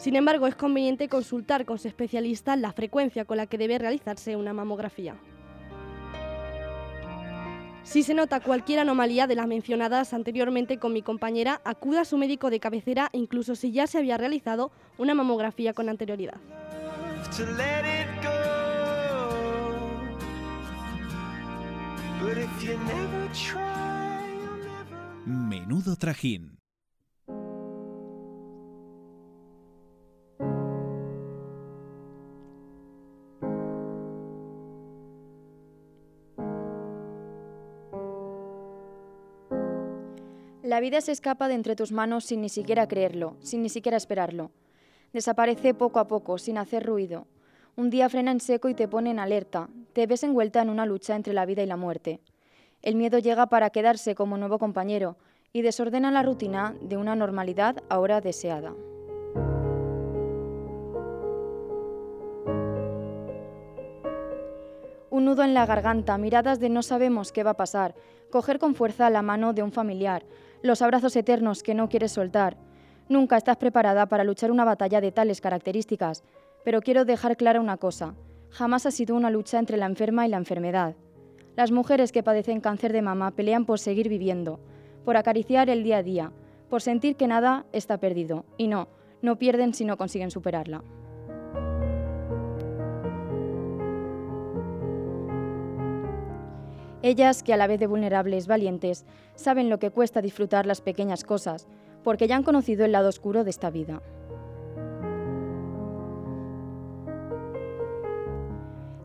Sin 0.05 0.15
embargo, 0.15 0.45
es 0.45 0.53
conveniente 0.53 1.09
consultar 1.09 1.65
con 1.65 1.79
su 1.79 1.87
especialista 1.87 2.55
la 2.55 2.71
frecuencia 2.71 3.25
con 3.25 3.37
la 3.37 3.47
que 3.47 3.57
debe 3.57 3.79
realizarse 3.79 4.35
una 4.35 4.53
mamografía. 4.53 5.15
Si 7.81 8.03
se 8.03 8.13
nota 8.13 8.39
cualquier 8.39 8.77
anomalía 8.77 9.25
de 9.25 9.33
las 9.33 9.47
mencionadas 9.47 10.13
anteriormente 10.13 10.77
con 10.77 10.93
mi 10.93 11.01
compañera, 11.01 11.59
acuda 11.65 12.01
a 12.01 12.05
su 12.05 12.19
médico 12.19 12.51
de 12.51 12.59
cabecera 12.59 13.09
incluso 13.13 13.55
si 13.55 13.71
ya 13.71 13.87
se 13.87 13.97
había 13.97 14.15
realizado 14.15 14.71
una 14.99 15.15
mamografía 15.15 15.73
con 15.73 15.89
anterioridad. 15.89 16.39
Menudo 25.25 25.95
trajín. 25.95 26.54
La 40.65 40.79
vida 40.79 40.99
se 40.99 41.11
escapa 41.11 41.47
de 41.47 41.53
entre 41.53 41.75
tus 41.75 41.91
manos 41.91 42.25
sin 42.25 42.41
ni 42.41 42.49
siquiera 42.49 42.87
creerlo, 42.87 43.35
sin 43.39 43.61
ni 43.61 43.69
siquiera 43.69 43.97
esperarlo. 43.97 44.49
Desaparece 45.13 45.75
poco 45.75 45.99
a 45.99 46.07
poco, 46.07 46.39
sin 46.39 46.57
hacer 46.57 46.83
ruido. 46.83 47.27
Un 47.75 47.91
día 47.91 48.09
frena 48.09 48.31
en 48.31 48.39
seco 48.39 48.67
y 48.67 48.73
te 48.73 48.87
pone 48.87 49.11
en 49.11 49.19
alerta. 49.19 49.69
Te 49.93 50.07
ves 50.07 50.23
envuelta 50.23 50.63
en 50.63 50.71
una 50.71 50.87
lucha 50.87 51.15
entre 51.15 51.33
la 51.33 51.45
vida 51.45 51.61
y 51.61 51.67
la 51.67 51.77
muerte. 51.77 52.19
El 52.81 52.95
miedo 52.95 53.19
llega 53.19 53.45
para 53.45 53.69
quedarse 53.69 54.15
como 54.15 54.39
nuevo 54.39 54.57
compañero 54.57 55.17
y 55.53 55.61
desordena 55.61 56.09
la 56.09 56.23
rutina 56.23 56.75
de 56.81 56.97
una 56.97 57.15
normalidad 57.15 57.83
ahora 57.87 58.19
deseada. 58.19 58.73
Un 65.11 65.25
nudo 65.25 65.43
en 65.43 65.53
la 65.53 65.67
garganta, 65.67 66.17
miradas 66.17 66.59
de 66.59 66.69
no 66.69 66.81
sabemos 66.81 67.31
qué 67.31 67.43
va 67.43 67.51
a 67.51 67.57
pasar, 67.57 67.93
coger 68.31 68.59
con 68.59 68.75
fuerza 68.75 69.09
la 69.09 69.21
mano 69.21 69.53
de 69.53 69.63
un 69.63 69.71
familiar, 69.71 70.25
los 70.61 70.81
abrazos 70.81 71.15
eternos 71.15 71.63
que 71.63 71.73
no 71.73 71.89
quieres 71.89 72.11
soltar. 72.11 72.57
Nunca 73.07 73.37
estás 73.37 73.57
preparada 73.57 74.07
para 74.07 74.23
luchar 74.23 74.51
una 74.51 74.65
batalla 74.65 75.01
de 75.01 75.11
tales 75.11 75.41
características, 75.41 76.23
pero 76.63 76.81
quiero 76.81 77.05
dejar 77.05 77.37
clara 77.37 77.61
una 77.61 77.77
cosa. 77.77 78.15
Jamás 78.49 78.85
ha 78.85 78.91
sido 78.91 79.15
una 79.15 79.29
lucha 79.29 79.59
entre 79.59 79.77
la 79.77 79.85
enferma 79.85 80.25
y 80.25 80.29
la 80.29 80.37
enfermedad. 80.37 80.95
Las 81.55 81.71
mujeres 81.71 82.11
que 82.11 82.23
padecen 82.23 82.61
cáncer 82.61 82.91
de 82.93 83.01
mama 83.01 83.31
pelean 83.31 83.65
por 83.65 83.79
seguir 83.79 84.09
viviendo, 84.09 84.59
por 85.05 85.17
acariciar 85.17 85.69
el 85.69 85.83
día 85.83 85.97
a 85.97 86.03
día, 86.03 86.31
por 86.69 86.81
sentir 86.81 87.15
que 87.15 87.27
nada 87.27 87.65
está 87.71 87.97
perdido. 87.99 88.45
Y 88.57 88.67
no, 88.67 88.87
no 89.21 89.37
pierden 89.37 89.73
si 89.73 89.85
no 89.85 89.97
consiguen 89.97 90.31
superarla. 90.31 90.83
Ellas, 97.05 97.43
que 97.43 97.53
a 97.53 97.57
la 97.57 97.67
vez 97.67 97.79
de 97.79 97.85
vulnerables, 97.85 98.47
valientes, 98.47 99.05
saben 99.35 99.69
lo 99.69 99.77
que 99.77 99.91
cuesta 99.91 100.23
disfrutar 100.23 100.65
las 100.65 100.81
pequeñas 100.81 101.23
cosas, 101.23 101.67
porque 102.03 102.27
ya 102.27 102.35
han 102.35 102.41
conocido 102.41 102.83
el 102.83 102.93
lado 102.93 103.09
oscuro 103.09 103.43
de 103.43 103.51
esta 103.51 103.69
vida. 103.69 104.01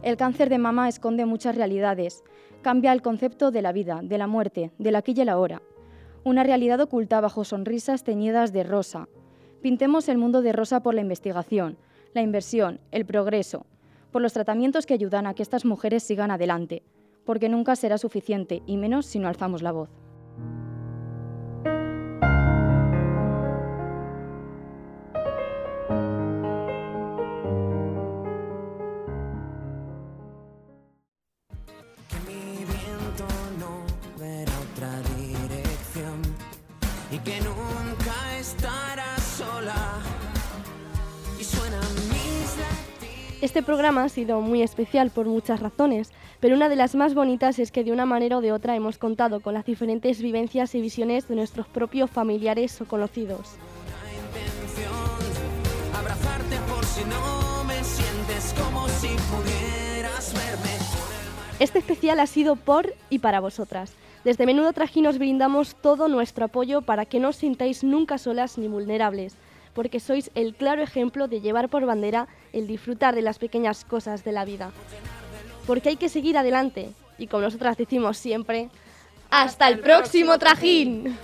El 0.02 0.16
cáncer 0.16 0.48
de 0.48 0.56
mama 0.56 0.88
esconde 0.88 1.26
muchas 1.26 1.56
realidades, 1.56 2.24
cambia 2.62 2.94
el 2.94 3.02
concepto 3.02 3.50
de 3.50 3.60
la 3.60 3.70
vida, 3.70 4.00
de 4.02 4.16
la 4.16 4.26
muerte, 4.26 4.70
del 4.78 4.96
aquí 4.96 5.12
y 5.14 5.20
el 5.20 5.28
ahora. 5.28 5.60
Una 6.24 6.42
realidad 6.42 6.80
oculta 6.80 7.20
bajo 7.20 7.44
sonrisas 7.44 8.02
teñidas 8.02 8.54
de 8.54 8.62
rosa. 8.62 9.08
Pintemos 9.60 10.08
el 10.08 10.16
mundo 10.16 10.40
de 10.40 10.54
rosa 10.54 10.82
por 10.82 10.94
la 10.94 11.02
investigación, 11.02 11.76
la 12.14 12.22
inversión, 12.22 12.80
el 12.92 13.04
progreso, 13.04 13.66
por 14.10 14.22
los 14.22 14.32
tratamientos 14.32 14.86
que 14.86 14.94
ayudan 14.94 15.26
a 15.26 15.34
que 15.34 15.42
estas 15.42 15.66
mujeres 15.66 16.02
sigan 16.02 16.30
adelante 16.30 16.82
porque 17.30 17.48
nunca 17.48 17.76
será 17.76 17.96
suficiente, 17.96 18.60
y 18.66 18.76
menos 18.76 19.06
si 19.06 19.20
no 19.20 19.28
alzamos 19.28 19.62
la 19.62 19.70
voz. 19.70 19.88
Este 43.50 43.64
programa 43.64 44.04
ha 44.04 44.08
sido 44.08 44.40
muy 44.40 44.62
especial 44.62 45.10
por 45.10 45.26
muchas 45.26 45.58
razones, 45.58 46.12
pero 46.38 46.54
una 46.54 46.68
de 46.68 46.76
las 46.76 46.94
más 46.94 47.14
bonitas 47.14 47.58
es 47.58 47.72
que 47.72 47.82
de 47.82 47.90
una 47.90 48.06
manera 48.06 48.38
o 48.38 48.40
de 48.40 48.52
otra 48.52 48.76
hemos 48.76 48.96
contado 48.96 49.40
con 49.40 49.54
las 49.54 49.64
diferentes 49.64 50.22
vivencias 50.22 50.72
y 50.76 50.80
visiones 50.80 51.26
de 51.26 51.34
nuestros 51.34 51.66
propios 51.66 52.08
familiares 52.08 52.80
o 52.80 52.84
conocidos. 52.84 53.56
Este 61.58 61.80
especial 61.80 62.20
ha 62.20 62.28
sido 62.28 62.54
por 62.54 62.94
y 63.10 63.18
para 63.18 63.40
vosotras. 63.40 63.94
Desde 64.22 64.46
Menudo 64.46 64.72
Trajín 64.72 65.08
os 65.08 65.18
brindamos 65.18 65.74
todo 65.74 66.06
nuestro 66.06 66.44
apoyo 66.44 66.82
para 66.82 67.04
que 67.04 67.18
no 67.18 67.30
os 67.30 67.36
sintáis 67.36 67.82
nunca 67.82 68.16
solas 68.16 68.58
ni 68.58 68.68
vulnerables 68.68 69.34
porque 69.74 70.00
sois 70.00 70.30
el 70.35 70.54
claro 70.54 70.83
ejemplo 70.83 71.28
de 71.28 71.40
llevar 71.40 71.68
por 71.68 71.87
bandera 71.87 72.28
el 72.52 72.66
disfrutar 72.66 73.14
de 73.14 73.22
las 73.22 73.38
pequeñas 73.38 73.85
cosas 73.85 74.24
de 74.24 74.33
la 74.33 74.44
vida. 74.44 74.72
Porque 75.66 75.90
hay 75.90 75.96
que 75.96 76.09
seguir 76.09 76.37
adelante 76.37 76.90
y 77.18 77.26
como 77.26 77.42
nosotras 77.42 77.76
decimos 77.76 78.16
siempre, 78.18 78.70
¡hasta 79.30 79.68
el 79.68 79.78
próximo 79.78 80.38
trajín! 80.38 81.16